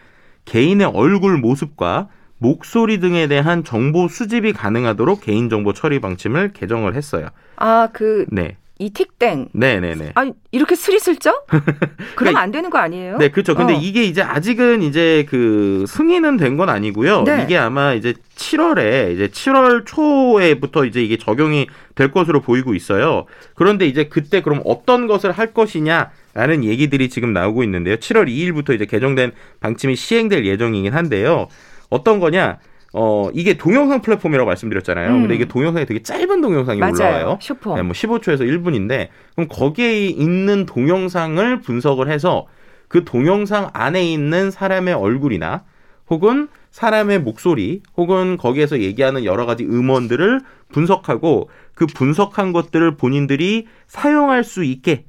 개인의 0.44 0.88
얼굴 0.88 1.38
모습과 1.38 2.08
목소리 2.38 3.00
등에 3.00 3.26
대한 3.26 3.64
정보 3.64 4.06
수집이 4.06 4.52
가능하도록 4.52 5.20
개인정보 5.22 5.72
처리 5.72 5.98
방침을 5.98 6.52
개정을 6.52 6.94
했어요. 6.94 7.28
아, 7.56 7.88
그 7.92 8.26
네. 8.30 8.58
이 8.84 8.90
틱땡. 8.90 9.48
네네네. 9.52 10.12
아니 10.14 10.32
이렇게 10.52 10.74
스리슬쩍? 10.74 11.46
그러면 12.16 12.42
안 12.42 12.50
되는 12.50 12.68
거 12.68 12.78
아니에요? 12.78 13.16
네, 13.16 13.30
그렇죠. 13.30 13.54
근데 13.54 13.72
어. 13.74 13.78
이게 13.80 14.04
이제 14.04 14.20
아직은 14.22 14.82
이제 14.82 15.26
그 15.28 15.84
승인은 15.88 16.36
된 16.36 16.54
건 16.54 16.68
아니고요. 16.68 17.22
네. 17.22 17.42
이게 17.42 17.56
아마 17.56 17.94
이제 17.94 18.14
7월에 18.36 19.12
이제 19.14 19.26
7월 19.28 19.84
초에부터 19.86 20.84
이제 20.84 21.02
이게 21.02 21.16
적용이 21.16 21.66
될 21.96 22.10
것으로 22.12 22.40
보이고 22.42 22.74
있어요. 22.74 23.24
그런데 23.54 23.86
이제 23.86 24.04
그때 24.04 24.40
그럼 24.42 24.60
어떤 24.64 25.06
것을 25.06 25.32
할 25.32 25.52
것이냐? 25.52 26.10
라는 26.34 26.62
얘기들이 26.64 27.08
지금 27.08 27.32
나오고 27.32 27.62
있는데요. 27.64 27.96
7월 27.96 28.28
2일부터 28.28 28.74
이제 28.74 28.86
개정된 28.86 29.32
방침이 29.60 29.96
시행될 29.96 30.44
예정이긴 30.46 30.92
한데요. 30.92 31.48
어떤 31.90 32.20
거냐? 32.20 32.58
어, 32.96 33.28
이게 33.35 33.54
동영상 33.54 34.00
플랫폼이라고 34.02 34.46
말씀드렸잖아요. 34.46 35.11
음. 35.11 35.20
근데 35.22 35.35
이게 35.35 35.46
동영상이 35.46 35.85
되게 35.85 36.00
짧은 36.00 36.40
동영상이 36.40 36.78
맞아요. 36.78 36.94
올라와요. 36.94 37.38
슈퍼. 37.40 37.74
네, 37.74 37.83
뭐 37.83 37.92
15초에서 37.92 38.42
1분인데 38.42 39.09
그럼 39.35 39.48
거기에 39.48 40.07
있는 40.07 40.64
동영상을 40.64 41.61
분석을 41.61 42.09
해서 42.09 42.46
그 42.87 43.04
동영상 43.04 43.68
안에 43.72 44.04
있는 44.04 44.52
사람의 44.52 44.94
얼굴이나 44.94 45.64
혹은 46.09 46.46
사람의 46.70 47.20
목소리 47.20 47.83
혹은 47.96 48.37
거기에서 48.37 48.78
얘기하는 48.78 49.24
여러 49.24 49.44
가지 49.44 49.64
음원들을 49.64 50.40
분석하고 50.70 51.50
그 51.74 51.87
분석한 51.87 52.52
것들을 52.52 52.96
본인들이 52.96 53.66
사용할 53.88 54.44
수 54.44 54.62
있게 54.62 55.04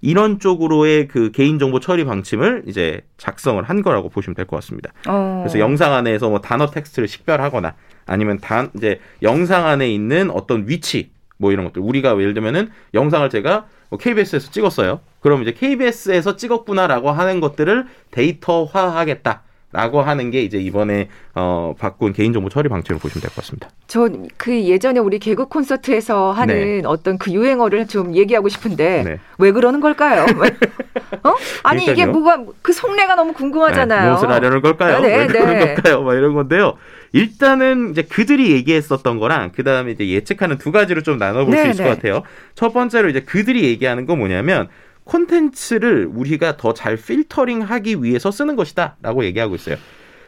이런 0.00 0.38
쪽으로의 0.38 1.08
그 1.08 1.30
개인정보 1.32 1.80
처리 1.80 2.04
방침을 2.04 2.64
이제 2.66 3.00
작성을 3.16 3.62
한 3.62 3.82
거라고 3.82 4.08
보시면 4.08 4.34
될 4.34 4.46
것 4.46 4.56
같습니다. 4.56 4.92
어. 5.08 5.40
그래서 5.42 5.58
영상 5.58 5.92
안에서 5.94 6.28
뭐 6.28 6.40
단어 6.40 6.66
텍스트를 6.66 7.08
식별하거나 7.08 7.74
아니면 8.06 8.38
단 8.38 8.70
이제 8.76 9.00
영상 9.22 9.66
안에 9.66 9.90
있는 9.90 10.30
어떤 10.30 10.68
위치 10.68 11.10
뭐 11.36 11.52
이런 11.52 11.64
것들 11.66 11.82
우리가 11.82 12.18
예를 12.18 12.34
들면은 12.34 12.70
영상을 12.94 13.28
제가 13.30 13.66
뭐 13.90 13.98
KBS에서 13.98 14.50
찍었어요. 14.50 15.00
그럼 15.20 15.42
이제 15.42 15.52
KBS에서 15.52 16.36
찍었구나라고 16.36 17.10
하는 17.10 17.40
것들을 17.40 17.86
데이터화하겠다. 18.10 19.42
라고 19.70 20.00
하는 20.00 20.30
게 20.30 20.42
이제 20.42 20.56
이번에 20.58 21.08
어 21.34 21.74
바꾼 21.78 22.14
개인정보 22.14 22.48
처리 22.48 22.70
방침을 22.70 22.98
보시면 23.00 23.20
될 23.20 23.28
것 23.30 23.36
같습니다. 23.36 23.68
저그 23.86 24.62
예전에 24.64 24.98
우리 24.98 25.18
개그 25.18 25.46
콘서트에서 25.48 26.32
하는 26.32 26.80
네. 26.80 26.82
어떤 26.86 27.18
그 27.18 27.30
유행어를 27.32 27.86
좀 27.86 28.14
얘기하고 28.16 28.48
싶은데 28.48 29.02
네. 29.04 29.18
왜 29.38 29.52
그러는 29.52 29.80
걸까요? 29.80 30.24
어? 31.22 31.34
아니 31.64 31.84
그러니까요. 31.84 31.92
이게 31.92 32.06
뭐가 32.06 32.44
그 32.62 32.72
속내가 32.72 33.14
너무 33.14 33.34
궁금하잖아요. 33.34 34.02
네, 34.02 34.08
무엇을 34.08 34.30
하려는 34.30 34.62
걸까요? 34.62 35.00
네, 35.00 35.16
왜 35.18 35.26
그러는 35.26 35.58
네. 35.58 35.74
걸까요? 35.74 36.02
막 36.02 36.14
이런 36.14 36.32
건데요. 36.34 36.74
일단은 37.12 37.90
이제 37.90 38.02
그들이 38.02 38.52
얘기했었던 38.52 39.18
거랑 39.18 39.52
그 39.54 39.64
다음에 39.64 39.92
이제 39.92 40.08
예측하는 40.08 40.56
두 40.58 40.72
가지로 40.72 41.02
좀 41.02 41.18
나눠볼 41.18 41.54
수 41.56 41.62
네, 41.62 41.70
있을 41.70 41.84
것 41.84 41.90
같아요. 41.90 42.22
첫 42.54 42.72
번째로 42.72 43.08
이제 43.10 43.20
그들이 43.20 43.64
얘기하는 43.64 44.06
건 44.06 44.18
뭐냐면 44.18 44.68
콘텐츠를 45.08 46.08
우리가 46.12 46.56
더 46.56 46.72
잘 46.72 46.96
필터링하기 46.96 48.02
위해서 48.04 48.30
쓰는 48.30 48.54
것이다라고 48.54 49.24
얘기하고 49.24 49.54
있어요. 49.56 49.76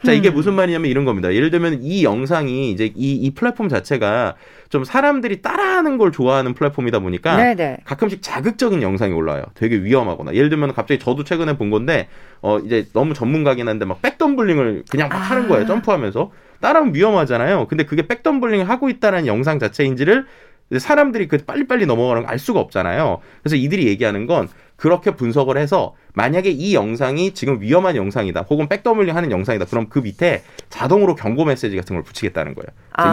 자, 0.03 0.13
이게 0.13 0.31
음. 0.31 0.35
무슨 0.35 0.55
말이냐면 0.55 0.91
이런 0.91 1.05
겁니다. 1.05 1.33
예를 1.33 1.51
들면 1.51 1.81
이 1.83 2.03
영상이 2.03 2.71
이제 2.71 2.87
이, 2.97 3.13
이 3.13 3.35
플랫폼 3.35 3.69
자체가 3.69 4.35
좀 4.71 4.83
사람들이 4.83 5.43
따라하는 5.43 5.99
걸 5.99 6.11
좋아하는 6.11 6.55
플랫폼이다 6.55 7.01
보니까 7.01 7.37
네네. 7.37 7.79
가끔씩 7.85 8.23
자극적인 8.23 8.81
영상이 8.81 9.13
올라와요. 9.13 9.45
되게 9.55 9.77
위험하거나. 9.77 10.33
예를 10.35 10.49
들면 10.49 10.73
갑자기 10.73 10.99
저도 10.99 11.25
최근에 11.25 11.59
본 11.59 11.69
건데, 11.69 12.09
어, 12.41 12.59
이제 12.61 12.87
너무 12.95 13.13
전문가긴 13.13 13.69
한데 13.69 13.85
막 13.85 14.01
백덤블링을 14.01 14.85
그냥 14.91 15.11
막 15.11 15.17
아. 15.17 15.19
하는 15.19 15.49
거예요. 15.49 15.67
점프하면서. 15.67 16.33
따라하면 16.63 16.95
위험하잖아요. 16.95 17.67
근데 17.69 17.85
그게 17.85 18.07
백덤블링을 18.07 18.69
하고 18.69 18.89
있다는 18.89 19.27
영상 19.27 19.59
자체인지를 19.59 20.27
사람들이 20.79 21.27
그 21.29 21.39
빨리빨리 21.39 21.87
넘어가는 21.87 22.23
걸 22.23 22.31
알 22.31 22.39
수가 22.39 22.61
없잖아요. 22.61 23.21
그래서 23.43 23.57
이들이 23.57 23.87
얘기하는 23.89 24.27
건 24.27 24.49
그렇게 24.77 25.11
분석을 25.11 25.59
해서 25.59 25.95
만약에 26.15 26.49
이 26.51 26.75
영상이 26.75 27.35
지금 27.35 27.61
위험한 27.61 27.97
영상이다 27.97 28.43
혹은 28.49 28.69
백덤블링 28.69 29.15
하는 29.15 29.31
영상이다 29.31 29.67
그럼 29.67 29.89
그 29.91 29.99
밑에 29.99 30.43
자동으로 30.71 31.17
경고 31.17 31.45
메시지 31.45 31.77
같은 31.77 31.97
걸 31.97 32.03
붙이겠다는 32.05 32.55
거예요. 32.55 32.67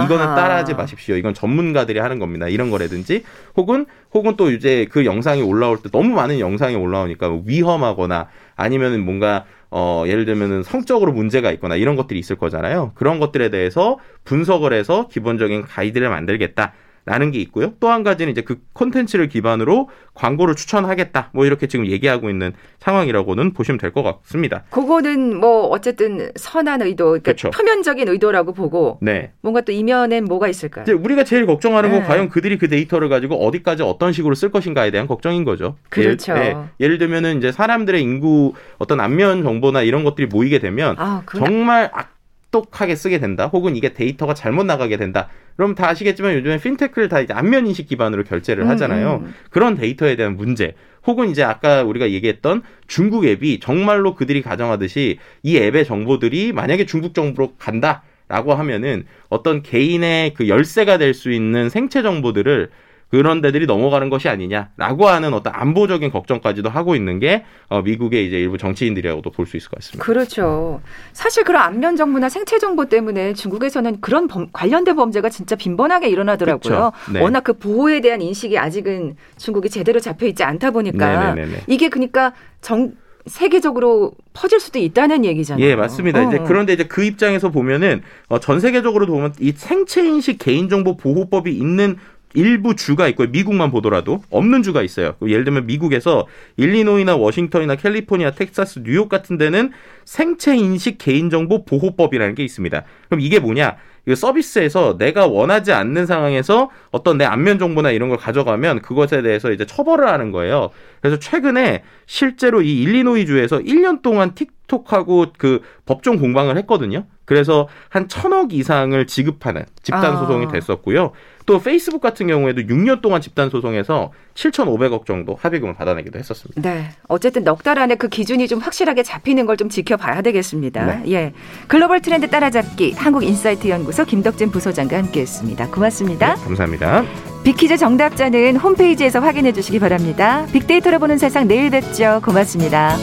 이거는 0.06 0.26
따라하지 0.36 0.76
마십시오. 0.76 1.16
이건 1.18 1.34
전문가들이 1.34 2.00
하는 2.00 2.20
겁니다. 2.20 2.48
이런 2.48 2.70
거라든지 2.70 3.24
혹은 3.56 3.86
혹은 4.14 4.36
또 4.38 4.52
이제 4.52 4.88
그 4.92 5.04
영상이 5.06 5.42
올라올 5.42 5.82
때 5.82 5.90
너무 5.92 6.10
많은 6.16 6.40
영상이 6.40 6.76
올라오니까 6.76 7.28
뭐 7.30 7.44
위험하거나 7.46 8.28
아니면은 8.56 9.04
뭔가 9.04 9.46
어, 9.70 10.04
예를 10.08 10.24
들면은 10.26 10.64
성적으로 10.64 11.12
문제가 11.12 11.52
있거나 11.54 11.76
이런 11.76 11.96
것들이 11.98 12.18
있을 12.20 12.38
거잖아요. 12.38 12.92
그런 12.96 13.20
것들에 13.20 13.50
대해서 13.50 13.98
분석을 14.24 14.72
해서 14.74 15.08
기본적인 15.10 15.64
가이드를 15.64 16.08
만들겠다. 16.10 16.74
라는 17.08 17.32
게 17.32 17.40
있고요. 17.40 17.74
또 17.80 17.88
한 17.88 18.04
가지는 18.04 18.32
이제 18.34 18.42
그 18.42 18.60
콘텐츠를 18.74 19.30
기반으로 19.30 19.90
광고를 20.14 20.56
추천하겠다. 20.56 21.30
뭐 21.34 21.46
이렇게 21.46 21.66
지금 21.68 21.88
얘기하고 21.88 22.30
있는 22.30 22.52
상황이라고는 22.80 23.54
보시면 23.54 23.80
될 23.80 23.88
것 23.92 24.04
같습니다. 24.04 24.64
그거는 24.70 25.40
뭐 25.40 25.68
어쨌든 25.68 26.30
선한 26.36 26.82
의도, 26.82 27.06
그러니까 27.06 27.32
그렇죠. 27.32 27.50
표면적인 27.52 28.10
의도라고 28.10 28.54
보고 28.54 28.98
네. 29.02 29.32
뭔가 29.42 29.62
또 29.62 29.72
이면엔 29.72 30.26
뭐가 30.26 30.50
있을까요? 30.50 30.84
이제 30.84 30.92
우리가 30.92 31.24
제일 31.24 31.46
걱정하는 31.46 31.90
건 31.92 32.02
네. 32.02 32.06
과연 32.06 32.28
그들이 32.30 32.58
그 32.58 32.68
데이터를 32.68 33.08
가지고 33.08 33.36
어디까지 33.48 33.84
어떤 33.84 34.12
식으로 34.12 34.36
쓸 34.36 34.52
것인가에 34.52 34.92
대한 34.92 35.08
걱정인 35.08 35.46
거죠. 35.46 35.78
그렇죠. 35.90 36.34
예를, 36.34 36.44
네. 36.44 36.58
예를 36.82 36.98
들면은 36.98 37.38
이제 37.38 37.52
사람들의 37.54 38.02
인구 38.02 38.54
어떤 38.78 39.00
안면 39.00 39.44
정보나 39.44 39.82
이런 39.84 40.04
것들이 40.04 40.28
모이게 40.28 40.60
되면 40.60 40.96
아, 41.00 41.24
정말 41.38 41.90
악 41.94 42.17
독하게 42.62 42.96
쓰게 42.96 43.20
된다. 43.20 43.48
혹은 43.48 43.76
이게 43.76 43.94
데이터가 43.94 44.34
잘못 44.34 44.66
나가게 44.66 44.98
된다. 44.98 45.30
그럼 45.56 45.76
다 45.76 45.90
아시겠지만 45.90 46.34
요즘에 46.36 46.58
핀테크를 46.60 47.10
다 47.10 47.20
이제 47.20 47.34
안면 47.34 47.68
인식 47.68 47.88
기반으로 47.88 48.24
결제를 48.24 48.64
음, 48.64 48.70
하잖아요. 48.70 49.22
음, 49.22 49.26
음. 49.26 49.34
그런 49.50 49.76
데이터에 49.76 50.16
대한 50.16 50.36
문제. 50.36 50.74
혹은 51.06 51.30
이제 51.30 51.44
아까 51.44 51.84
우리가 51.84 52.12
얘기했던 52.12 52.64
중국 52.88 53.26
앱이 53.26 53.60
정말로 53.60 54.14
그들이 54.16 54.42
가정하듯이 54.42 55.20
이 55.44 55.58
앱의 55.58 55.86
정보들이 55.86 56.52
만약에 56.52 56.86
중국 56.86 57.14
정보로 57.14 57.54
간다 57.58 58.04
라고 58.28 58.54
하면은 58.54 59.06
어떤 59.30 59.62
개인의 59.62 60.34
그 60.34 60.50
열쇠가 60.50 60.98
될 60.98 61.14
수 61.14 61.32
있는 61.32 61.70
생체 61.70 62.02
정보들을 62.02 62.70
그런 63.10 63.40
데들이 63.42 63.66
넘어가는 63.66 64.10
것이 64.10 64.28
아니냐라고 64.28 65.08
하는 65.08 65.34
어떤 65.34 65.54
안보적인 65.56 66.12
걱정까지도 66.12 66.70
하고 66.70 66.96
있는 66.96 67.20
게 67.20 67.46
어, 67.70 67.82
미국의 67.82 68.28
이제 68.28 68.38
일부 68.38 68.58
정치인들이라고도 68.58 69.32
볼 69.32 69.46
수 69.48 69.56
있을 69.56 69.70
것 69.70 69.78
같습니다. 69.80 70.04
그렇죠. 70.04 70.82
사실 71.14 71.46
그런 71.46 71.62
안면 71.62 71.96
정보나 71.96 72.28
생체 72.28 72.60
정보 72.60 72.86
때문에 72.86 73.34
중국에서는 73.34 74.02
그런 74.02 74.28
범, 74.28 74.48
관련된 74.52 74.96
범죄가 74.98 75.30
진짜 75.30 75.56
빈번하게 75.56 76.10
일어나더라고요. 76.10 76.60
그렇죠. 76.60 76.92
네. 77.14 77.22
워낙 77.22 77.46
그 77.46 77.54
보호에 77.54 78.02
대한 78.02 78.22
인식이 78.22 78.58
아직은 78.58 79.16
중국이 79.38 79.70
제대로 79.70 80.02
잡혀 80.02 80.26
있지 80.26 80.44
않다 80.44 80.72
보니까 80.72 81.34
네네네네. 81.34 81.62
이게 81.68 81.88
그러니까 81.88 82.34
정 82.62 82.92
세계적으로 83.26 84.14
퍼질 84.34 84.60
수도 84.60 84.80
있다는 84.80 85.26
얘기잖아요. 85.26 85.64
예, 85.66 85.76
맞습니다. 85.76 86.26
어. 86.26 86.28
이제 86.28 86.40
그런데 86.46 86.74
이제 86.74 86.86
그 86.86 87.04
입장에서 87.04 87.52
보면은 87.52 88.02
어, 88.30 88.40
전 88.40 88.60
세계적으로 88.60 89.06
보면 89.06 89.34
이 89.40 89.52
생체 89.52 90.06
인식 90.06 90.38
개인정보 90.40 90.98
보호법이 90.98 91.52
있는 91.52 91.98
일부 92.34 92.76
주가 92.76 93.08
있고 93.08 93.26
미국만 93.26 93.72
보더라도 93.72 94.22
없는 94.30 94.64
주가 94.64 94.82
있어요. 94.82 95.16
예를 95.26 95.44
들면 95.44 95.66
미국에서 95.66 96.28
일리노이나 96.58 97.16
워싱턴이나 97.16 97.76
캘리포니아, 97.76 98.32
텍사스, 98.32 98.84
뉴욕 98.84 99.10
같은 99.10 99.38
데는 99.38 99.72
생체 100.06 100.56
인식 100.56 100.98
개인정보 100.98 101.66
보호법이라는 101.66 102.36
게 102.36 102.44
있습니다. 102.44 102.84
그럼 103.10 103.22
이게 103.22 103.40
뭐냐? 103.40 103.78
이 104.08 104.16
서비스에서 104.16 104.98
내가 104.98 105.28
원하지 105.28 105.74
않는 105.74 106.06
상황에서 106.06 106.70
어떤 106.92 107.18
내 107.18 107.26
안면 107.26 107.60
정보나 107.60 107.92
이런 107.92 108.08
걸 108.08 108.18
가져가면 108.18 108.82
그것에 108.82 109.22
대해서 109.22 109.52
이제 109.52 109.66
처벌을 109.66 110.08
하는 110.08 110.32
거예요. 110.32 110.70
그래서 111.02 111.20
최근에 111.20 111.84
실제로 112.06 112.62
이 112.62 112.82
일리노이 112.84 113.26
주에서 113.26 113.60
1년 113.60 114.02
동안 114.02 114.34
틱 114.34 114.57
톡하고 114.68 115.28
그 115.38 115.62
법정 115.86 116.18
공방을 116.18 116.58
했거든요. 116.60 117.06
그래서 117.26 117.68
한 117.90 118.08
천억 118.08 118.54
이상을 118.54 119.06
지급하는 119.08 119.66
집단 119.84 120.14
아. 120.14 120.18
소송이 120.18 120.48
됐었고요. 120.50 121.12
또 121.46 121.60
페이스북 121.62 122.02
같은 122.02 122.28
경우에도 122.28 122.62
6년 122.62 123.02
동안 123.02 123.20
집단 123.22 123.50
소송에서 123.50 124.12
7,500억 124.36 125.06
정도 125.06 125.38
합의금을 125.42 125.76
받아내기도 125.76 126.20
했었습니다. 126.20 126.62
네. 126.62 126.90
어쨌든 127.08 127.44
넉 127.44 127.64
달 127.64 127.80
안에 127.80 127.96
그 127.96 128.08
기준이 128.10 128.48
좀 128.48 128.60
확실하게 128.60 129.04
잡히는 129.04 129.46
걸 129.46 129.58
좀 129.58 129.70
지켜봐야 129.70 130.22
되겠습니다. 130.22 130.86
네. 130.86 131.12
예. 131.12 131.34
글로벌 131.68 132.02
트렌드 132.02 132.30
따라잡기 132.30 132.94
한국 132.94 133.24
인사이트 133.24 133.68
연구소 133.70 134.06
김덕진 134.06 134.52
부소장과 134.52 134.98
함께 134.98 135.22
했습니다. 135.22 135.68
고맙습니다. 135.70 136.36
네, 136.36 136.44
감사합니다. 136.44 137.04
빅퀴즈 137.44 137.78
정답자는 137.78 138.58
홈페이지에서 138.58 139.20
확인해 139.20 139.52
주시기 139.54 139.80
바랍니다. 139.80 140.46
빅데이터로 140.54 141.00
보는 141.00 141.18
세상 141.18 141.48
내일 141.48 141.72
뵙죠. 141.72 142.22
고맙습니다. 142.24 142.96